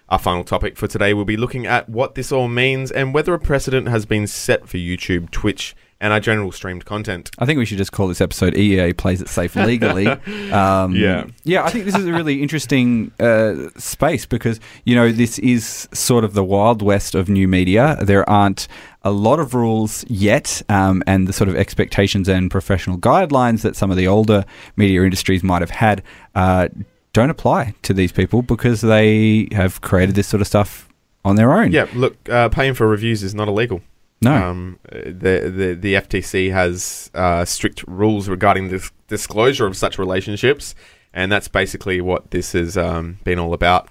Our 0.09 0.17
final 0.17 0.43
topic 0.43 0.75
for 0.75 0.87
today 0.87 1.13
will 1.13 1.23
be 1.23 1.37
looking 1.37 1.67
at 1.67 1.87
what 1.87 2.15
this 2.15 2.31
all 2.31 2.47
means 2.47 2.89
and 2.89 3.13
whether 3.13 3.35
a 3.35 3.39
precedent 3.39 3.89
has 3.89 4.07
been 4.07 4.25
set 4.25 4.67
for 4.67 4.77
YouTube, 4.77 5.29
Twitch, 5.29 5.75
and 6.01 6.11
our 6.11 6.19
general 6.19 6.51
streamed 6.51 6.83
content. 6.83 7.29
I 7.37 7.45
think 7.45 7.59
we 7.59 7.65
should 7.65 7.77
just 7.77 7.91
call 7.91 8.07
this 8.07 8.19
episode 8.19 8.57
EA 8.57 8.91
Plays 8.91 9.21
It 9.21 9.29
Safe 9.29 9.55
Legally. 9.67 10.07
Um, 10.51 10.95
Yeah. 10.95 11.25
Yeah, 11.43 11.63
I 11.63 11.69
think 11.69 11.85
this 11.85 11.95
is 11.95 12.05
a 12.05 12.11
really 12.11 12.41
interesting 12.41 13.11
uh, 13.19 13.69
space 13.77 14.25
because, 14.25 14.59
you 14.83 14.95
know, 14.95 15.11
this 15.11 15.39
is 15.39 15.87
sort 15.93 16.23
of 16.25 16.33
the 16.33 16.43
wild 16.43 16.81
west 16.81 17.15
of 17.15 17.29
new 17.29 17.47
media. 17.47 17.97
There 18.01 18.27
aren't 18.29 18.67
a 19.03 19.11
lot 19.11 19.39
of 19.39 19.53
rules 19.53 20.03
yet, 20.09 20.61
um, 20.69 21.03
and 21.07 21.27
the 21.27 21.33
sort 21.33 21.49
of 21.49 21.55
expectations 21.55 22.27
and 22.27 22.51
professional 22.51 22.97
guidelines 22.97 23.61
that 23.61 23.75
some 23.75 23.91
of 23.91 23.97
the 23.97 24.07
older 24.07 24.43
media 24.75 25.03
industries 25.03 25.43
might 25.43 25.61
have 25.61 25.71
had 25.71 26.03
uh, 26.35 26.67
don't 27.13 27.29
apply 27.29 27.73
to 27.83 27.93
these 27.93 28.11
people 28.11 28.41
because 28.41 28.81
they 28.81 29.47
have 29.51 29.81
created 29.81 30.15
this 30.15 30.27
sort 30.27 30.41
of 30.41 30.47
stuff 30.47 30.89
on 31.23 31.35
their 31.35 31.53
own. 31.53 31.71
Yeah, 31.71 31.87
look, 31.93 32.17
uh, 32.29 32.49
paying 32.49 32.73
for 32.73 32.87
reviews 32.87 33.21
is 33.21 33.35
not 33.35 33.47
illegal. 33.47 33.81
No. 34.21 34.35
Um, 34.35 34.79
the, 34.91 35.51
the 35.55 35.77
the 35.79 35.93
FTC 35.95 36.51
has 36.51 37.09
uh, 37.15 37.43
strict 37.45 37.83
rules 37.87 38.29
regarding 38.29 38.69
this 38.69 38.91
disclosure 39.07 39.65
of 39.65 39.75
such 39.75 39.97
relationships, 39.97 40.75
and 41.13 41.31
that's 41.31 41.47
basically 41.47 42.01
what 42.01 42.31
this 42.31 42.51
has 42.51 42.77
um, 42.77 43.17
been 43.23 43.39
all 43.39 43.53
about. 43.53 43.89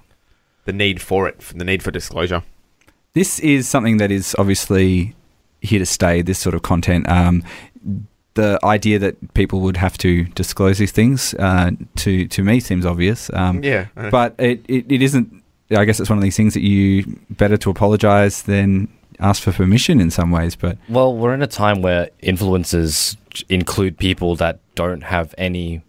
The 0.67 0.73
need 0.73 1.01
for 1.03 1.27
it, 1.29 1.41
the 1.55 1.65
need 1.65 1.83
for 1.83 1.91
disclosure. 1.91 2.43
this 3.15 3.41
is 3.41 3.69
something 3.69 3.97
that 3.97 4.11
is 4.13 4.37
obviously 4.39 5.17
here 5.63 5.81
to 5.81 5.87
stay. 5.87 6.23
This 6.23 6.39
sort 6.39 6.55
of 6.55 6.63
content, 6.63 7.09
um, 7.09 7.43
the 8.35 8.59
idea 8.63 8.99
that 9.01 9.35
people 9.35 9.61
would 9.63 9.77
have 9.79 9.99
to 9.99 10.25
disclose 10.35 10.79
these 10.79 10.93
things 10.93 11.35
uh, 11.35 11.73
to 11.97 12.29
to 12.29 12.45
me 12.45 12.61
seems 12.61 12.87
obvious. 12.87 13.31
Um, 13.35 13.65
Yeah, 13.65 13.87
but 14.11 14.37
it, 14.39 14.65
it, 14.69 14.85
it 14.93 15.03
isn't. 15.03 15.43
I 15.73 15.85
guess 15.85 15.99
it's 15.99 16.09
one 16.11 16.19
of 16.19 16.23
these 16.23 16.37
things 16.37 16.55
that 16.55 16.63
you 16.63 17.19
better 17.31 17.57
to 17.57 17.71
apologise 17.71 18.43
than 18.43 18.89
ask 19.21 19.43
for 19.43 19.53
permission 19.53 20.01
in 20.01 20.11
some 20.11 20.31
ways. 20.31 20.57
But 20.57 20.79
Well, 20.89 21.15
we're 21.17 21.35
in 21.35 21.43
a 21.43 21.47
time 21.47 21.83
where 21.83 22.09
influencers 22.23 23.17
include 23.49 23.99
people 23.99 24.35
that 24.37 24.61
don't 24.75 25.03
have 25.03 25.35
any 25.39 25.83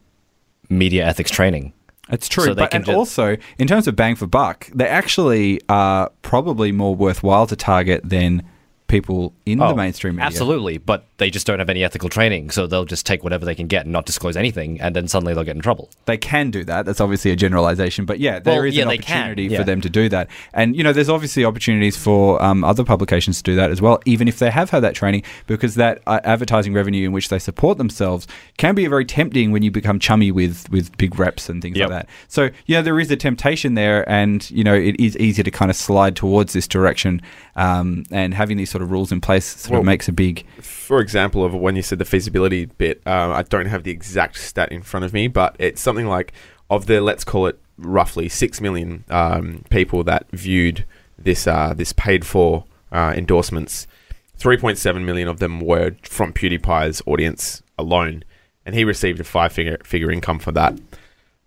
media 0.70 1.06
ethics 1.06 1.32
training. 1.32 1.74
It's 2.10 2.28
true, 2.28 2.44
So 2.46 2.56
but 2.56 2.74
and 2.74 2.88
also 2.90 3.38
in 3.58 3.68
terms 3.68 3.88
of 3.88 3.96
bang 3.96 4.16
for 4.16 4.28
buck, 4.28 4.70
they 4.76 4.88
actually 4.88 5.62
are 5.70 6.12
probably 6.24 6.72
more 6.72 6.94
worthwhile 6.94 7.48
to 7.48 7.56
target 7.56 8.02
than 8.04 8.44
people 8.88 9.34
in 9.46 9.60
the 9.60 9.66
Oh, 9.68 9.76
mainstream 9.76 10.16
media. 10.16 10.26
Absolutely, 10.28 10.78
but 10.78 11.06
they 11.22 11.30
just 11.30 11.46
don't 11.46 11.60
have 11.60 11.70
any 11.70 11.84
ethical 11.84 12.10
training, 12.10 12.50
so 12.50 12.66
they'll 12.66 12.84
just 12.84 13.06
take 13.06 13.24
whatever 13.24 13.46
they 13.46 13.54
can 13.54 13.68
get 13.68 13.84
and 13.86 13.92
not 13.94 14.08
disclose 14.08 14.36
anything, 14.36 14.82
and 14.82 14.96
then 14.96 15.08
suddenly 15.08 15.36
they'll 15.36 15.44
get 15.44 15.56
in 15.56 15.62
trouble. 15.62 15.90
They 16.06 16.18
can 16.18 16.50
do 16.50 16.64
that. 16.64 16.86
That's 16.88 17.00
obviously 17.00 17.30
a 17.30 17.36
generalization, 17.36 18.06
but 18.06 18.20
yeah, 18.20 18.40
there 18.40 18.56
Well, 18.56 18.64
is 18.66 18.76
yeah, 18.76 18.84
an 18.84 18.88
opportunity 18.90 19.44
yeah. 19.44 19.60
for 19.60 19.64
them 19.64 19.82
to 19.82 19.90
do 19.90 20.10
that. 20.10 20.28
And 20.54 20.76
you 20.76 20.84
know, 20.84 20.94
there's 20.94 21.10
obviously 21.10 21.46
opportunities 21.46 21.96
for 21.96 22.42
um, 22.44 22.64
other 22.64 22.84
publications 22.84 23.38
to 23.38 23.44
do 23.44 23.56
that 23.56 23.70
as 23.70 23.82
well, 23.82 24.00
even 24.06 24.28
if 24.28 24.40
they 24.40 24.50
have 24.50 24.72
had 24.72 24.80
that 24.82 24.96
training, 24.96 25.24
because 25.46 25.76
that 25.76 26.02
uh, 26.08 26.20
advertising 26.24 26.74
revenue 26.74 27.06
in 27.06 27.12
which 27.12 27.30
they 27.30 27.40
support 27.40 27.78
themselves 27.78 28.28
can 28.58 28.74
be 28.74 28.88
very 28.88 29.06
tempting 29.06 29.52
when 29.52 29.62
you 29.62 29.70
become 29.72 30.00
chummy 30.00 30.32
with 30.32 30.70
with 30.72 30.96
big 30.98 31.20
reps 31.20 31.50
and 31.50 31.62
things 31.62 31.78
Yep. 31.78 31.90
like 31.90 32.00
that. 32.02 32.10
So 32.28 32.50
know, 32.68 32.82
there 32.82 33.00
is 33.00 33.12
a 33.12 33.16
temptation 33.16 33.76
there, 33.76 34.10
and 34.10 34.50
you 34.50 34.64
know, 34.64 34.74
it 34.74 35.00
is 35.00 35.16
easy 35.18 35.44
to 35.44 35.52
kind 35.52 35.70
of 35.70 35.78
slide 35.78 36.16
towards 36.16 36.54
this 36.54 36.68
direction. 36.68 37.22
Um, 37.56 38.06
and 38.12 38.34
having 38.34 38.58
these 38.58 38.70
sort 38.72 38.82
of 38.82 38.92
rules 38.92 39.12
in 39.12 39.20
place 39.22 39.46
sort 39.46 39.72
Well, 39.72 39.80
of 39.82 39.86
makes 39.86 40.08
a 40.08 40.14
big 40.14 40.46
for 40.62 41.00
example, 41.00 41.11
of 41.16 41.54
when 41.54 41.76
you 41.76 41.82
said 41.82 42.00
the 42.00 42.06
feasibility 42.06 42.66
bit, 42.66 43.02
um, 43.06 43.32
I 43.32 43.44
don't 43.44 43.68
have 43.68 43.84
the 43.84 43.92
exact 43.92 44.38
stat 44.38 44.72
in 44.72 44.82
front 44.82 45.06
of 45.06 45.14
me, 45.14 45.28
but 45.28 45.56
it's 45.60 45.82
something 45.82 46.08
like 46.08 46.34
of 46.70 46.86
the 46.86 47.02
let's 47.02 47.24
call 47.24 47.48
it 47.48 47.60
roughly 47.78 48.30
six 48.30 48.62
million 48.62 49.04
um, 49.10 49.64
people 49.70 50.04
that 50.06 50.30
viewed 50.32 50.86
this 51.18 51.48
uh, 51.48 51.74
this 51.74 51.94
paid 51.94 52.26
for 52.26 52.66
uh, 52.92 53.14
endorsements. 53.16 53.88
Three 54.36 54.58
point 54.58 54.78
seven 54.78 55.06
million 55.06 55.28
of 55.28 55.40
them 55.40 55.60
were 55.60 55.96
from 56.04 56.34
PewDiePie's 56.34 57.02
audience 57.06 57.62
alone, 57.78 58.24
and 58.66 58.74
he 58.74 58.84
received 58.84 59.20
a 59.20 59.24
five 59.24 59.54
figure 59.54 59.78
figure 59.84 60.12
income 60.12 60.40
for 60.40 60.52
that. 60.54 60.80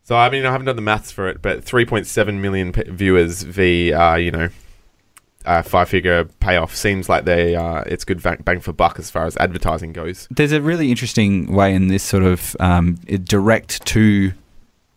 So 0.03 0.17
I 0.17 0.29
mean, 0.31 0.45
I 0.45 0.53
haven't 0.53 0.67
done 0.67 0.77
the 0.77 0.83
maths 0.83 1.11
for 1.11 1.29
it, 1.29 1.41
but 1.43 1.65
three 1.65 1.87
point 1.87 2.07
seven 2.07 2.41
million 2.41 2.73
p- 2.73 2.83
viewers 2.89 3.43
v 3.43 3.93
uh, 3.93 4.17
you 4.17 4.31
know 4.31 4.49
uh, 5.45 5.63
five 5.63 5.89
figure 5.89 6.25
payoff 6.41 6.75
seems 6.75 7.09
like 7.09 7.25
they 7.25 7.55
uh, 7.55 7.83
it's 7.87 8.05
good 8.05 8.23
bang, 8.23 8.61
for 8.61 8.73
buck 8.73 8.99
as 8.99 9.11
far 9.11 9.27
as 9.27 9.37
advertising 9.37 9.93
goes. 9.93 10.29
There's 10.31 10.53
a 10.53 10.61
really 10.61 10.91
interesting 10.91 11.53
way 11.53 11.75
in 11.75 11.89
this 11.89 12.03
sort 12.03 12.23
of 12.23 12.57
um, 12.61 12.95
direct 13.25 13.85
to 13.87 14.33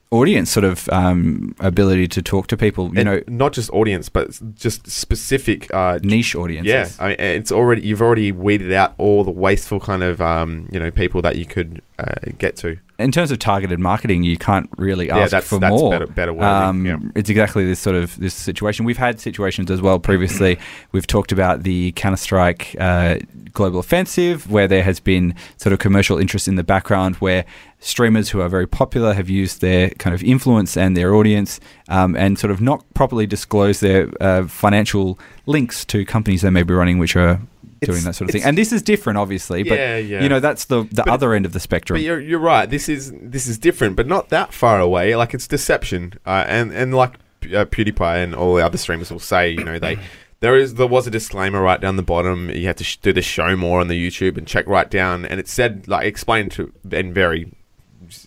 audience 0.10 0.49
sort 0.49 0.63
of 0.63 0.88
um, 0.89 1.53
ability 1.60 2.07
to 2.07 2.21
talk 2.21 2.47
to 2.47 2.57
people. 2.57 2.86
You 2.93 3.01
And 3.01 3.05
know, 3.05 3.23
not 3.27 3.53
just 3.53 3.69
audience, 3.71 4.10
but 4.10 4.39
just 4.55 4.89
specific. 4.89 5.73
Uh, 5.73 5.99
niche 6.01 6.36
audiences. 6.36 6.97
yeah, 6.97 7.03
I 7.03 7.10
mean, 7.10 7.19
it's 7.19 7.51
already 7.51 7.81
you've 7.81 8.01
already 8.01 8.31
weeded 8.31 8.71
out 8.71 8.93
all 8.97 9.23
the 9.23 9.31
wasteful 9.31 9.79
kind 9.79 10.03
of 10.03 10.21
um, 10.21 10.69
you 10.71 10.79
know 10.79 10.91
people 10.91 11.21
that 11.23 11.36
you 11.36 11.45
could 11.45 11.81
uh, 11.99 12.15
get 12.38 12.55
to. 12.57 12.77
In 12.99 13.12
terms 13.12 13.29
of 13.29 13.38
targeted 13.38 13.79
marketing, 13.79 14.23
you 14.23 14.38
can't 14.38 14.67
really 14.77 15.07
Yeah, 15.07 15.17
ask 15.19 15.31
that's- 15.31 15.47
for 15.49 15.60
that's 15.60 15.69
more. 15.71 15.91
better- 15.91 16.07
better 16.07 16.33
wording, 16.33 16.47
Um, 16.69 16.86
yeah. 16.86 16.97
It's 17.15 17.29
exactly 17.29 17.63
this 17.63 17.79
sort 17.79 17.95
of 17.95 18.19
this 18.19 18.33
situation. 18.33 18.86
We've 18.86 18.97
had 18.97 19.19
situations 19.19 19.69
as 19.69 19.81
well 19.83 19.99
previously. 19.99 20.57
We've 20.91 21.05
talked 21.05 21.31
about 21.31 21.62
the 21.62 21.91
Counter 21.95 22.17
Strike 22.17 22.75
uh, 22.79 23.17
global 23.53 23.79
offensive, 23.79 24.49
where 24.49 24.67
there 24.67 24.81
has 24.81 24.99
been 24.99 25.36
sort 25.57 25.73
of 25.73 25.79
commercial 25.79 26.17
interest 26.17 26.47
in 26.47 26.55
the 26.55 26.63
background, 26.63 27.17
where 27.17 27.45
streamers 27.79 28.29
who 28.29 28.41
are 28.41 28.49
very 28.49 28.67
popular 28.67 29.13
have 29.13 29.29
used 29.29 29.62
their 29.62 29.89
kind 29.99 30.15
of 30.15 30.23
influence 30.23 30.75
and 30.75 30.97
their 30.97 31.13
audience, 31.13 31.60
um, 31.89 32.15
and 32.15 32.39
sort 32.39 32.49
of 32.49 32.62
not 32.62 32.83
properly 32.95 33.27
disclose 33.27 33.79
their 33.79 34.10
uh, 34.19 34.47
financial 34.47 35.19
links 35.45 35.86
to 35.86 36.03
companies 36.03 36.41
they 36.41 36.49
may 36.49 36.63
be 36.63 36.73
running, 36.73 36.97
which 36.97 37.15
are. 37.15 37.39
Doing 37.82 38.04
that 38.04 38.16
sort 38.16 38.30
of 38.30 38.34
thing, 38.34 38.44
and 38.44 38.58
this 38.58 38.72
is 38.72 38.82
different, 38.82 39.18
obviously. 39.18 39.63
But 39.63 39.78
Yeah, 39.78 39.98
yeah. 39.98 40.24
you 40.24 40.30
know 40.30 40.40
that's 40.40 40.66
the 40.66 40.84
the 40.84 41.04
But- 41.04 41.10
other 41.10 41.34
end 41.34 41.46
of 41.46 41.54
the 41.54 41.60
spectrum. 41.60 41.98
But 41.98 42.04
you're, 42.04 42.20
you're 42.20 42.40
right. 42.40 42.70
This 42.70 42.90
is 42.90 43.13
this 43.22 43.46
is 43.48 43.58
different, 43.58 43.96
but 43.96 44.08
not 44.08 44.30
that 44.30 44.54
far 44.54 44.80
away. 44.80 45.16
Like 45.16 45.34
it's 45.34 45.48
deception, 45.48 46.13
uh, 46.26 46.44
and 46.48 46.72
and 46.72 46.96
like 46.96 47.16
uh, 47.46 47.66
PewDiePie 47.66 48.24
and 48.24 48.34
all 48.36 48.56
the 48.56 48.66
other 48.66 48.78
streamers 48.78 49.12
will 49.12 49.20
say, 49.20 49.52
you 49.52 49.63
know, 49.63 49.78
they 49.80 49.98
there 50.40 50.56
is 50.58 50.74
there 50.76 50.88
was 50.88 51.08
a 51.08 51.12
disclaimer 51.12 51.62
right 51.62 51.80
down 51.80 51.96
the 51.98 52.04
bottom. 52.04 52.50
You 52.50 52.66
had 52.68 52.78
to 52.78 52.84
sh- 52.84 52.98
do 52.98 53.13
the 53.13 53.22
show 53.22 53.56
more 53.56 53.80
on 53.80 53.88
the 53.88 54.08
YouTube 54.10 54.38
and 54.38 54.48
check 54.48 54.66
right 54.68 54.90
down, 54.90 55.24
and 55.26 55.40
it 55.40 55.48
said 55.48 55.88
like 55.88 56.06
explained 56.06 56.52
to 56.54 56.74
in 56.92 57.13
very 57.13 57.52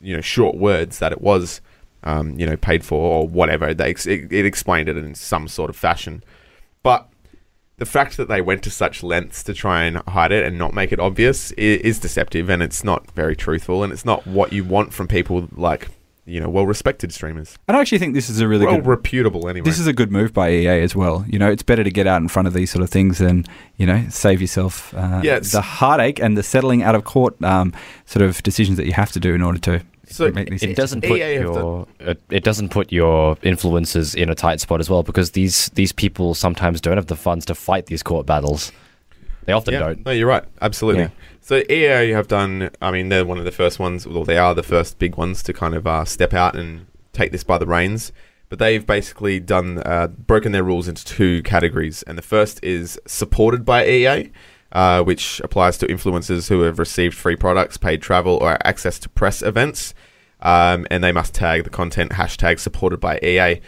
you 0.00 0.14
know 0.14 0.20
short 0.20 0.56
words 0.56 0.98
that 1.00 1.10
it 1.12 1.20
was 1.20 1.60
um, 2.04 2.38
you 2.38 2.46
know 2.46 2.56
paid 2.56 2.84
for 2.84 2.98
or 3.22 3.26
whatever. 3.28 3.74
They 3.74 3.90
ex- 3.90 4.06
it, 4.06 4.32
it 4.32 4.46
explained 4.46 4.88
it 4.88 4.96
in 4.96 5.14
some 5.16 5.48
sort 5.48 5.70
of 5.70 5.76
fashion, 5.76 6.22
but 6.82 7.08
the 7.80 7.86
fact 7.86 8.18
that 8.18 8.28
they 8.28 8.42
went 8.42 8.62
to 8.62 8.70
such 8.70 9.02
lengths 9.02 9.42
to 9.42 9.54
try 9.54 9.84
and 9.84 9.96
hide 10.06 10.30
it 10.32 10.44
and 10.44 10.58
not 10.58 10.74
make 10.74 10.92
it 10.92 11.00
obvious 11.00 11.50
is, 11.52 11.80
is 11.80 11.98
deceptive 11.98 12.48
and 12.50 12.62
it's 12.62 12.84
not 12.84 13.10
very 13.12 13.34
truthful 13.34 13.82
and 13.82 13.90
it's 13.92 14.04
not 14.04 14.24
what 14.26 14.52
you 14.52 14.62
want 14.62 14.92
from 14.92 15.08
people 15.08 15.48
like 15.52 15.88
you 16.26 16.38
know 16.38 16.50
well 16.50 16.66
respected 16.66 17.12
streamers 17.12 17.58
And 17.66 17.76
I 17.76 17.80
actually 17.80 17.98
think 17.98 18.12
this 18.14 18.28
is 18.28 18.38
a 18.40 18.46
really 18.46 18.66
well 18.66 18.76
good. 18.76 18.86
reputable 18.86 19.48
anyway 19.48 19.64
This 19.64 19.78
is 19.78 19.86
a 19.86 19.94
good 19.94 20.12
move 20.12 20.34
by 20.34 20.50
EA 20.50 20.82
as 20.82 20.94
well. 20.94 21.24
You 21.26 21.38
know, 21.38 21.50
it's 21.50 21.62
better 21.62 21.82
to 21.82 21.90
get 21.90 22.06
out 22.06 22.20
in 22.20 22.28
front 22.28 22.46
of 22.46 22.54
these 22.54 22.70
sort 22.70 22.82
of 22.82 22.90
things 22.90 23.18
than 23.18 23.46
you 23.78 23.86
know 23.86 24.04
save 24.10 24.40
yourself 24.42 24.92
uh, 24.94 25.22
Yeah, 25.24 25.38
the 25.40 25.62
heartache 25.62 26.20
and 26.20 26.36
the 26.36 26.42
settling 26.42 26.82
out 26.82 26.94
of 26.94 27.04
court 27.04 27.42
um, 27.42 27.72
sort 28.04 28.22
of 28.22 28.42
decisions 28.42 28.76
that 28.76 28.84
you 28.86 28.92
have 28.92 29.10
to 29.12 29.20
do 29.20 29.34
in 29.34 29.42
order 29.42 29.58
to 29.60 29.82
So 30.10 30.30
these 30.30 30.62
It 30.62 30.76
doesn't 30.76 31.02
put 31.02 31.18
EA 31.18 31.34
your 31.34 31.86
it, 32.00 32.20
it 32.30 32.44
doesn't 32.44 32.70
put 32.70 32.92
your 32.92 33.36
influencers 33.36 34.14
in 34.14 34.28
a 34.28 34.34
tight 34.34 34.60
spot 34.60 34.80
as 34.80 34.90
well 34.90 35.02
because 35.02 35.30
these 35.32 35.68
these 35.70 35.92
people 35.92 36.34
sometimes 36.34 36.80
don't 36.80 36.96
have 36.96 37.06
the 37.06 37.16
funds 37.16 37.46
to 37.46 37.54
fight 37.54 37.86
these 37.86 38.02
court 38.02 38.26
battles. 38.26 38.72
They 39.44 39.52
often 39.52 39.74
yeah, 39.74 39.80
don't. 39.80 40.04
no 40.04 40.12
you're 40.12 40.28
right 40.28 40.44
absolutely 40.60 41.04
Yeah. 41.04 41.10
so 41.40 41.62
EA 41.70 42.10
have 42.10 42.28
done 42.28 42.70
I 42.82 42.90
mean 42.90 43.08
they're 43.08 43.24
one 43.24 43.38
of 43.38 43.44
the 43.44 43.52
first 43.52 43.78
ones 43.78 44.06
well 44.06 44.24
they 44.24 44.36
are 44.36 44.54
the 44.54 44.62
first 44.62 44.98
big 44.98 45.16
ones 45.16 45.42
to 45.44 45.52
kind 45.52 45.74
of 45.74 45.86
uh, 45.86 46.04
step 46.04 46.34
out 46.34 46.54
and 46.56 46.86
take 47.12 47.32
this 47.32 47.42
by 47.42 47.56
the 47.56 47.66
reins 47.66 48.12
but 48.48 48.58
they've 48.58 48.84
basically 48.84 49.40
done 49.40 49.78
uh, 49.78 50.08
broken 50.08 50.52
their 50.52 50.64
rules 50.64 50.88
into 50.88 51.04
two 51.04 51.42
categories 51.42 52.02
and 52.02 52.18
the 52.18 52.22
first 52.22 52.62
is 52.62 53.00
supported 53.06 53.64
by 53.64 53.86
EA 53.86 54.30
uh, 54.72 55.02
which 55.02 55.40
applies 55.40 55.78
to 55.78 55.86
influencers 55.86 56.48
who 56.48 56.62
have 56.62 56.78
received 56.78 57.16
free 57.16 57.36
products, 57.36 57.76
paid 57.76 58.02
travel, 58.02 58.38
or 58.40 58.58
access 58.66 58.98
to 59.00 59.08
press 59.08 59.42
events. 59.42 59.94
Um, 60.42 60.86
and 60.90 61.04
they 61.04 61.12
must 61.12 61.34
tag 61.34 61.64
the 61.64 61.70
content 61.70 62.12
hashtag 62.12 62.58
supported 62.58 62.98
by 62.98 63.18
EA. 63.18 63.60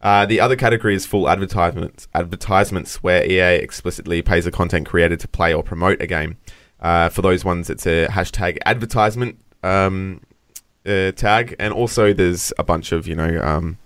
Uh, 0.00 0.24
the 0.26 0.40
other 0.40 0.56
category 0.56 0.94
is 0.94 1.04
full 1.04 1.28
advertisements, 1.28 2.08
advertisements 2.14 3.02
where 3.02 3.24
EA 3.24 3.56
explicitly 3.56 4.22
pays 4.22 4.46
a 4.46 4.50
content 4.50 4.86
creator 4.86 5.16
to 5.16 5.28
play 5.28 5.52
or 5.52 5.62
promote 5.62 6.00
a 6.00 6.06
game. 6.06 6.36
Uh, 6.80 7.08
for 7.08 7.20
those 7.20 7.44
ones, 7.44 7.68
it's 7.68 7.86
a 7.86 8.06
hashtag 8.06 8.58
advertisement 8.64 9.38
um, 9.62 10.20
uh, 10.86 11.12
tag, 11.12 11.54
and 11.58 11.74
also 11.74 12.12
there's 12.14 12.52
a 12.58 12.64
bunch 12.64 12.92
of 12.92 13.06
you 13.06 13.14
know 13.14 13.40
um, 13.42 13.76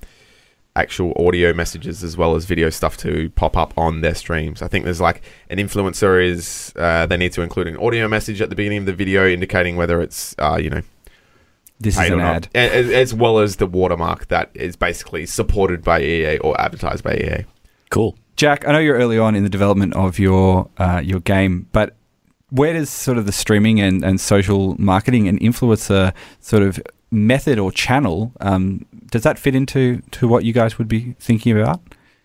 actual 0.77 1.13
audio 1.17 1.53
messages 1.53 2.03
as 2.03 2.17
well 2.17 2.35
as 2.35 2.45
video 2.45 2.69
stuff 2.69 2.97
to 2.97 3.31
pop 3.31 3.57
up 3.57 3.77
on 3.79 4.01
their 4.01 4.15
streams. 4.15 4.61
I 4.61 4.69
think 4.69 4.85
there's 4.85 5.01
like 5.01 5.23
an 5.51 5.59
influencer 5.59 6.23
is 6.23 6.73
uh, 6.77 7.07
they 7.07 7.17
need 7.17 7.33
to 7.33 7.43
include 7.43 7.69
an 7.69 7.77
audio 7.77 8.09
message 8.09 8.41
at 8.41 8.51
the 8.51 8.57
beginning 8.57 8.79
of 8.79 8.87
the 8.87 8.93
video 8.93 9.27
indicating 9.27 9.77
whether 9.77 10.01
it's 10.01 10.35
uh, 10.39 10.59
you 10.61 10.71
know 10.71 10.83
this 11.81 11.99
is 11.99 12.11
an 12.11 12.21
ad. 12.21 12.49
As, 12.55 12.91
as 12.91 13.15
well 13.15 13.39
as 13.39 13.57
the 13.57 13.67
watermark 13.67 14.29
that 14.29 14.51
is 14.55 14.77
basically 14.77 15.27
supported 15.27 15.83
by 15.83 16.01
EA 16.01 16.39
or 16.39 16.61
advertised 16.61 17.05
by 17.05 17.15
EA. 17.15 17.45
Cool. 17.91 18.17
Jack, 18.37 18.67
I 18.67 18.73
know 18.73 18.79
you're 18.79 18.97
early 18.97 19.19
on 19.19 19.37
in 19.37 19.45
the 19.45 19.49
development 19.49 19.95
of 19.95 20.19
your 20.19 20.69
uh, 20.79 21.01
your 21.05 21.21
game, 21.21 21.69
but 21.73 21.95
where 22.51 22.73
does 22.73 22.91
sort 22.91 23.19
of 23.19 23.27
the 23.27 23.33
streaming 23.33 23.81
and, 23.81 24.05
and 24.05 24.21
social 24.21 24.81
marketing 24.81 25.29
and 25.29 25.41
influencer 25.41 26.13
sort 26.41 26.63
of 26.63 26.81
method 27.15 27.59
or 27.59 27.73
channel 27.73 28.33
um, 28.41 28.85
does 29.15 29.23
that 29.23 29.39
fit 29.39 29.55
into 29.55 30.03
to 30.11 30.27
what 30.27 30.45
you 30.45 30.53
guys 30.53 30.77
would 30.77 30.89
be 30.89 31.15
thinking 31.21 31.57
about? 31.57 31.81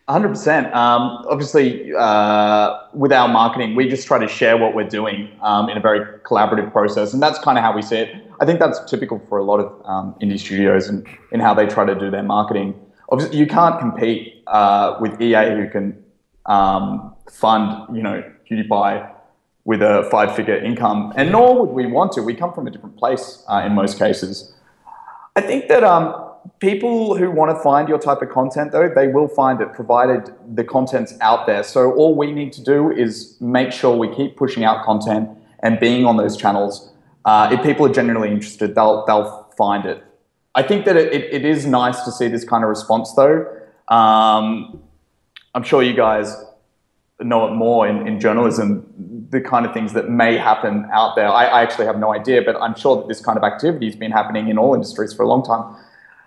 100%. 0.07 0.73
Um, 0.75 1.23
obviously, 1.29 1.93
uh, 1.93 2.79
with 2.93 3.11
our 3.11 3.27
marketing, 3.27 3.75
we 3.75 3.87
just 3.87 4.07
try 4.07 4.17
to 4.17 4.27
share 4.27 4.57
what 4.57 4.73
we're 4.73 4.87
doing 4.87 5.29
um, 5.43 5.69
in 5.69 5.77
a 5.77 5.79
very 5.79 5.99
collaborative 6.21 6.71
process. 6.71 7.13
And 7.13 7.21
that's 7.21 7.37
kind 7.39 7.59
of 7.59 7.63
how 7.63 7.75
we 7.75 7.83
see 7.83 7.97
it. 7.97 8.09
I 8.41 8.45
think 8.45 8.59
that's 8.59 8.79
typical 8.89 9.21
for 9.29 9.37
a 9.37 9.43
lot 9.43 9.59
of 9.59 9.67
um, 9.85 10.15
indie 10.19 10.39
studios 10.39 10.87
and 10.87 11.05
in 11.31 11.39
how 11.39 11.53
they 11.53 11.67
try 11.67 11.85
to 11.85 11.93
do 11.93 12.09
their 12.09 12.23
marketing. 12.23 12.73
Obviously, 13.09 13.37
you 13.37 13.45
can't 13.45 13.79
compete 13.79 14.41
uh, 14.47 14.97
with 14.99 15.21
EA 15.21 15.51
who 15.51 15.69
can 15.69 16.03
um, 16.47 17.13
fund, 17.31 17.95
you 17.95 18.01
know, 18.01 18.23
PewDiePie 18.49 19.11
with 19.65 19.83
a 19.83 20.07
five-figure 20.09 20.57
income, 20.57 21.13
and 21.15 21.31
nor 21.31 21.59
would 21.59 21.69
we 21.69 21.85
want 21.85 22.13
to. 22.13 22.23
We 22.23 22.33
come 22.33 22.51
from 22.51 22.65
a 22.65 22.71
different 22.71 22.97
place 22.97 23.43
uh, 23.47 23.61
in 23.63 23.73
most 23.73 23.99
cases. 23.99 24.55
I 25.39 25.41
think 25.41 25.69
that 25.69 25.85
um, 25.85 26.33
people 26.59 27.15
who 27.15 27.31
want 27.31 27.55
to 27.55 27.63
find 27.63 27.87
your 27.87 27.97
type 27.97 28.21
of 28.21 28.29
content, 28.29 28.73
though, 28.73 28.89
they 28.93 29.07
will 29.07 29.29
find 29.29 29.61
it, 29.61 29.71
provided 29.71 30.33
the 30.53 30.65
content's 30.65 31.13
out 31.21 31.47
there. 31.47 31.63
So 31.63 31.93
all 31.93 32.13
we 32.13 32.33
need 32.33 32.51
to 32.53 32.61
do 32.61 32.91
is 32.91 33.37
make 33.39 33.71
sure 33.71 33.95
we 33.95 34.13
keep 34.13 34.35
pushing 34.35 34.65
out 34.65 34.83
content 34.83 35.29
and 35.61 35.79
being 35.79 36.05
on 36.05 36.17
those 36.17 36.35
channels. 36.35 36.91
Uh, 37.23 37.49
if 37.53 37.63
people 37.63 37.85
are 37.85 37.93
genuinely 37.93 38.31
interested, 38.31 38.75
they'll 38.75 39.05
they'll 39.05 39.47
find 39.57 39.85
it. 39.85 40.03
I 40.55 40.63
think 40.63 40.83
that 40.83 40.97
it, 40.97 41.13
it, 41.13 41.33
it 41.37 41.45
is 41.45 41.65
nice 41.65 42.03
to 42.03 42.11
see 42.11 42.27
this 42.27 42.43
kind 42.43 42.65
of 42.65 42.69
response, 42.69 43.13
though. 43.13 43.45
Um, 43.87 44.83
I'm 45.55 45.63
sure 45.63 45.81
you 45.81 45.93
guys 45.93 46.35
know 47.21 47.47
it 47.47 47.53
more 47.53 47.87
in, 47.87 48.05
in 48.09 48.19
journalism, 48.19 49.18
the 49.29 49.41
kind 49.41 49.65
of 49.65 49.73
things 49.73 49.93
that 49.93 50.09
may 50.09 50.37
happen 50.37 50.87
out 50.91 51.15
there. 51.15 51.27
I, 51.27 51.45
I 51.45 51.61
actually 51.61 51.85
have 51.85 51.99
no 51.99 52.13
idea, 52.13 52.41
but 52.41 52.55
I'm 52.55 52.75
sure 52.75 52.95
that 52.97 53.07
this 53.07 53.21
kind 53.21 53.37
of 53.37 53.43
activity 53.43 53.85
has 53.85 53.95
been 53.95 54.11
happening 54.11 54.49
in 54.49 54.57
all 54.57 54.73
industries 54.73 55.13
for 55.13 55.23
a 55.23 55.27
long 55.27 55.43
time. 55.43 55.75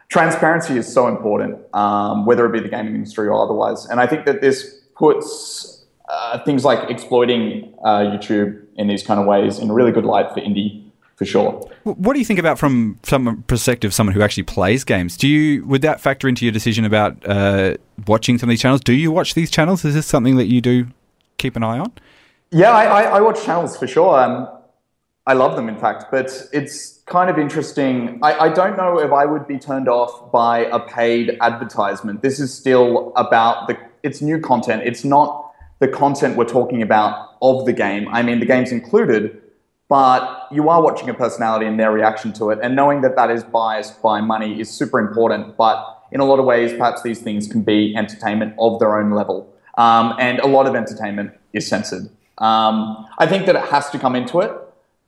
Transparency 0.08 0.76
is 0.76 0.92
so 0.92 1.08
important, 1.08 1.58
um, 1.74 2.26
whether 2.26 2.44
it 2.46 2.52
be 2.52 2.60
the 2.60 2.68
gaming 2.68 2.94
industry 2.94 3.26
or 3.28 3.42
otherwise. 3.42 3.86
And 3.86 3.98
I 3.98 4.06
think 4.06 4.26
that 4.26 4.40
this 4.40 4.80
puts 4.94 5.84
uh, 6.08 6.44
things 6.44 6.64
like 6.64 6.90
exploiting 6.90 7.74
uh, 7.82 8.00
YouTube 8.00 8.62
in 8.76 8.88
these 8.88 9.02
kind 9.02 9.18
of 9.18 9.26
ways 9.26 9.58
in 9.58 9.70
a 9.70 9.72
really 9.72 9.90
good 9.90 10.04
light 10.04 10.30
for 10.32 10.40
indie, 10.40 10.84
for 11.16 11.24
sure. 11.24 11.52
What 11.84 12.12
do 12.12 12.18
you 12.18 12.24
think 12.24 12.38
about 12.38 12.58
from 12.58 12.98
some 13.02 13.42
perspective, 13.46 13.94
someone 13.94 14.14
who 14.14 14.22
actually 14.22 14.42
plays 14.44 14.84
games? 14.84 15.16
Do 15.16 15.26
you 15.26 15.64
would 15.66 15.82
that 15.82 16.00
factor 16.00 16.28
into 16.28 16.44
your 16.44 16.52
decision 16.52 16.84
about 16.84 17.16
uh, 17.26 17.76
watching 18.06 18.38
some 18.38 18.48
of 18.48 18.52
these 18.52 18.60
channels? 18.60 18.82
Do 18.82 18.92
you 18.92 19.10
watch 19.10 19.34
these 19.34 19.50
channels? 19.50 19.84
Is 19.84 19.94
this 19.94 20.06
something 20.06 20.36
that 20.36 20.46
you 20.46 20.60
do 20.60 20.88
keep 21.38 21.56
an 21.56 21.62
eye 21.62 21.78
on? 21.78 21.92
Yeah, 22.54 22.70
I, 22.70 22.84
I, 22.84 23.02
I 23.16 23.20
watch 23.22 23.42
channels 23.44 23.78
for 23.78 23.86
sure. 23.86 24.18
Um, 24.18 24.46
I 25.26 25.32
love 25.32 25.56
them, 25.56 25.70
in 25.70 25.76
fact, 25.76 26.06
but 26.10 26.30
it's 26.52 27.00
kind 27.06 27.30
of 27.30 27.38
interesting. 27.38 28.18
I, 28.22 28.46
I 28.46 28.48
don't 28.52 28.76
know 28.76 28.98
if 28.98 29.10
I 29.10 29.24
would 29.24 29.48
be 29.48 29.58
turned 29.58 29.88
off 29.88 30.30
by 30.30 30.66
a 30.66 30.78
paid 30.78 31.38
advertisement. 31.40 32.20
This 32.20 32.38
is 32.38 32.52
still 32.52 33.14
about 33.16 33.68
the. 33.68 33.78
It's 34.02 34.20
new 34.20 34.38
content. 34.38 34.82
It's 34.84 35.02
not 35.02 35.50
the 35.78 35.88
content 35.88 36.36
we're 36.36 36.44
talking 36.44 36.82
about 36.82 37.36
of 37.40 37.64
the 37.64 37.72
game. 37.72 38.06
I 38.08 38.22
mean, 38.22 38.38
the 38.38 38.46
game's 38.46 38.70
included, 38.70 39.40
but 39.88 40.46
you 40.50 40.68
are 40.68 40.82
watching 40.82 41.08
a 41.08 41.14
personality 41.14 41.64
and 41.64 41.80
their 41.80 41.90
reaction 41.90 42.34
to 42.34 42.50
it, 42.50 42.58
and 42.62 42.76
knowing 42.76 43.00
that 43.00 43.16
that 43.16 43.30
is 43.30 43.44
biased 43.44 44.02
by 44.02 44.20
money 44.20 44.60
is 44.60 44.68
super 44.68 44.98
important. 44.98 45.56
But 45.56 45.78
in 46.10 46.20
a 46.20 46.26
lot 46.26 46.38
of 46.38 46.44
ways, 46.44 46.72
perhaps 46.72 47.02
these 47.02 47.22
things 47.22 47.48
can 47.48 47.62
be 47.62 47.96
entertainment 47.96 48.54
of 48.58 48.78
their 48.78 48.98
own 48.98 49.12
level, 49.12 49.50
um, 49.78 50.14
and 50.18 50.38
a 50.40 50.46
lot 50.46 50.66
of 50.66 50.74
entertainment 50.74 51.32
is 51.54 51.66
censored. 51.66 52.10
Um, 52.38 53.06
I 53.18 53.26
think 53.26 53.46
that 53.46 53.56
it 53.56 53.64
has 53.66 53.90
to 53.90 53.98
come 53.98 54.16
into 54.16 54.40
it. 54.40 54.52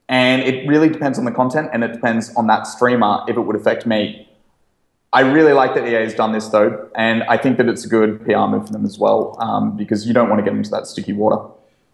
And 0.09 0.43
it 0.43 0.69
really 0.69 0.89
depends 0.89 1.19
on 1.19 1.25
the 1.25 1.33
content 1.33 1.71
and 1.73 1.83
it 1.83 1.93
depends 1.93 2.35
on 2.37 2.47
that 2.49 2.67
streamer 2.67 3.25
if 3.27 3.37
it 3.37 3.41
would 3.41 3.57
affect 3.57 3.87
me. 3.87 4.29
I 5.15 5.21
really 5.21 5.53
like 5.53 5.75
that 5.77 5.87
EA 5.87 6.03
has 6.03 6.13
done 6.13 6.33
this 6.33 6.49
though, 6.49 6.91
and 6.97 7.23
I 7.25 7.37
think 7.37 7.57
that 7.59 7.69
it's 7.69 7.85
a 7.85 7.89
good 7.89 8.25
PR 8.25 8.49
move 8.49 8.67
for 8.67 8.73
them 8.73 8.85
as 8.85 8.99
well 8.99 9.37
um, 9.39 9.77
because 9.77 10.09
you 10.09 10.13
don't 10.13 10.29
want 10.29 10.41
to 10.41 10.45
get 10.45 10.57
into 10.57 10.71
that 10.71 10.89
sticky 10.89 11.13
water. 11.13 11.41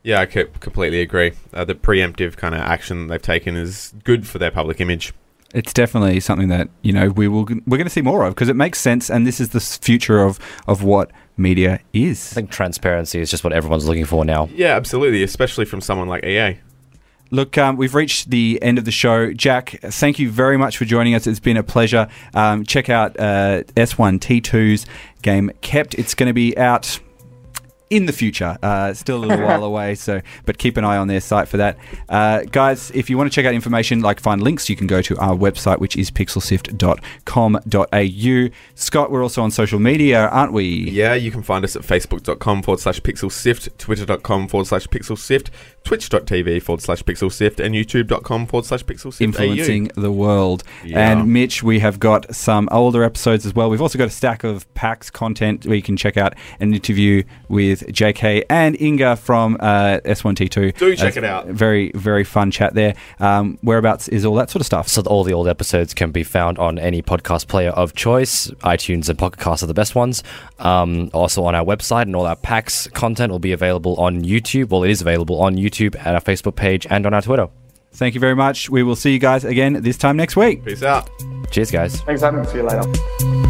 Yeah, 0.02 0.20
I 0.20 0.26
completely 0.26 1.02
agree. 1.02 1.32
Uh, 1.52 1.66
the 1.66 1.74
preemptive 1.74 2.38
kind 2.38 2.54
of 2.54 2.62
action 2.62 3.08
they've 3.08 3.20
taken 3.20 3.56
is 3.56 3.92
good 4.04 4.26
for 4.26 4.38
their 4.38 4.50
public 4.50 4.80
image. 4.80 5.12
It's 5.52 5.74
definitely 5.74 6.20
something 6.20 6.48
that 6.48 6.70
you 6.80 6.94
know 6.94 7.10
we 7.10 7.28
will 7.28 7.44
we're 7.44 7.76
going 7.76 7.84
to 7.84 7.90
see 7.90 8.00
more 8.00 8.24
of 8.24 8.34
because 8.34 8.48
it 8.48 8.56
makes 8.56 8.78
sense, 8.78 9.10
and 9.10 9.26
this 9.26 9.38
is 9.38 9.50
the 9.50 9.60
future 9.60 10.22
of 10.22 10.38
of 10.66 10.82
what 10.82 11.10
media 11.40 11.80
is. 11.92 12.32
I 12.32 12.34
think 12.34 12.50
transparency 12.50 13.20
is 13.20 13.30
just 13.30 13.42
what 13.42 13.52
everyone's 13.52 13.86
looking 13.86 14.04
for 14.04 14.24
now. 14.24 14.48
Yeah, 14.54 14.76
absolutely, 14.76 15.22
especially 15.22 15.64
from 15.64 15.80
someone 15.80 16.08
like 16.08 16.24
EA. 16.24 16.58
Look, 17.32 17.56
um, 17.58 17.76
we've 17.76 17.94
reached 17.94 18.30
the 18.30 18.58
end 18.60 18.78
of 18.78 18.84
the 18.84 18.90
show. 18.90 19.32
Jack, 19.32 19.78
thank 19.82 20.18
you 20.18 20.30
very 20.30 20.56
much 20.56 20.76
for 20.76 20.84
joining 20.84 21.14
us. 21.14 21.28
It's 21.28 21.38
been 21.38 21.56
a 21.56 21.62
pleasure. 21.62 22.08
Um, 22.34 22.64
check 22.64 22.88
out 22.88 23.18
uh, 23.20 23.62
S1T2's 23.76 24.84
game 25.22 25.52
Kept. 25.60 25.94
It's 25.94 26.14
going 26.14 26.26
to 26.26 26.32
be 26.32 26.58
out 26.58 26.98
in 27.90 28.06
the 28.06 28.12
future. 28.12 28.56
Uh, 28.62 28.94
still 28.94 29.16
a 29.16 29.26
little 29.26 29.44
while 29.44 29.64
away, 29.70 29.96
so 29.96 30.22
but 30.46 30.56
keep 30.58 30.76
an 30.76 30.84
eye 30.84 30.96
on 30.96 31.08
their 31.08 31.20
site 31.20 31.48
for 31.48 31.56
that. 31.58 31.76
Uh, 32.08 32.44
guys, 32.44 32.90
if 32.92 33.10
you 33.10 33.18
want 33.18 33.30
to 33.30 33.34
check 33.34 33.44
out 33.44 33.52
information, 33.52 34.00
like 34.00 34.20
find 34.20 34.42
links, 34.42 34.70
you 34.70 34.76
can 34.76 34.86
go 34.86 35.02
to 35.02 35.18
our 35.18 35.36
website, 35.36 35.80
which 35.80 35.96
is 35.96 36.10
pixelsift.com.au. 36.10 38.54
Scott, 38.74 39.10
we're 39.10 39.22
also 39.22 39.42
on 39.42 39.50
social 39.50 39.80
media, 39.80 40.28
aren't 40.28 40.52
we? 40.52 40.90
Yeah, 40.90 41.14
you 41.14 41.30
can 41.30 41.42
find 41.42 41.64
us 41.64 41.76
at 41.76 41.82
facebook.com 41.82 42.62
forward 42.62 42.80
slash 42.80 43.00
pixelsift, 43.00 43.76
twitter.com 43.78 44.48
forward 44.48 44.66
slash 44.66 44.86
pixelsift, 44.86 45.48
twitch.tv 45.84 46.62
forward 46.62 46.80
slash 46.82 47.02
pixelsift, 47.02 47.58
and 47.64 47.74
youtube.com 47.74 48.46
forward 48.46 48.64
slash 48.66 48.84
pixelsift. 48.84 49.20
influencing 49.20 49.90
the 49.96 50.12
world. 50.12 50.62
Yeah. 50.84 51.10
And 51.12 51.32
Mitch, 51.32 51.62
we 51.62 51.78
have 51.80 51.98
got 51.98 52.34
some 52.34 52.68
older 52.70 53.02
episodes 53.02 53.44
as 53.46 53.54
well. 53.54 53.70
We've 53.70 53.82
also 53.82 53.98
got 53.98 54.06
a 54.08 54.10
stack 54.10 54.44
of 54.44 54.72
PAX 54.74 55.10
content 55.10 55.66
where 55.66 55.74
you 55.76 55.82
can 55.82 55.96
check 55.96 56.16
out 56.16 56.34
an 56.60 56.74
interview 56.74 57.22
with 57.48 57.86
JK 57.88 58.44
and 58.48 58.80
Inga 58.80 59.16
from 59.16 59.56
uh, 59.60 59.98
S1T2. 60.04 60.76
Do 60.76 60.96
check 60.96 61.16
Uh, 61.16 61.20
it 61.20 61.24
out. 61.24 61.46
Very, 61.46 61.90
very 61.94 62.24
fun 62.24 62.50
chat 62.50 62.74
there. 62.74 62.94
Um, 63.18 63.58
whereabouts 63.62 64.08
is 64.08 64.24
all 64.24 64.34
that 64.36 64.50
sort 64.50 64.60
of 64.60 64.66
stuff? 64.66 64.88
So 64.88 65.02
all 65.02 65.24
the 65.24 65.32
old 65.32 65.48
episodes 65.48 65.94
can 65.94 66.10
be 66.12 66.22
found 66.22 66.58
on 66.58 66.78
any 66.78 67.02
podcast 67.02 67.48
player 67.48 67.70
of 67.70 67.94
choice. 67.94 68.48
iTunes 68.62 69.08
and 69.08 69.18
Pocket 69.18 69.40
Cast 69.40 69.62
are 69.62 69.66
the 69.66 69.74
best 69.74 69.94
ones. 69.94 70.22
Um, 70.58 71.10
also 71.12 71.44
on 71.44 71.54
our 71.54 71.64
website, 71.64 72.02
and 72.02 72.14
all 72.14 72.26
our 72.26 72.36
PAX 72.36 72.86
content 72.88 73.32
will 73.32 73.38
be 73.38 73.52
available 73.52 73.96
on 73.96 74.22
YouTube. 74.22 74.68
Well, 74.70 74.84
it 74.84 74.90
is 74.90 75.00
available 75.00 75.40
on 75.40 75.56
YouTube, 75.70 75.96
at 75.98 76.14
our 76.14 76.20
Facebook 76.20 76.56
page, 76.56 76.86
and 76.90 77.06
on 77.06 77.14
our 77.14 77.22
Twitter. 77.22 77.48
Thank 77.92 78.14
you 78.14 78.20
very 78.20 78.36
much. 78.36 78.70
We 78.70 78.82
will 78.82 78.96
see 78.96 79.12
you 79.12 79.18
guys 79.18 79.44
again 79.44 79.82
this 79.82 79.98
time 79.98 80.16
next 80.16 80.36
week. 80.36 80.64
Peace 80.64 80.82
out. 80.82 81.10
Cheers, 81.50 81.70
guys. 81.70 82.00
Thanks, 82.02 82.22
Adam. 82.22 82.44
See 82.44 82.58
you 82.58 82.62
later. 82.62 83.49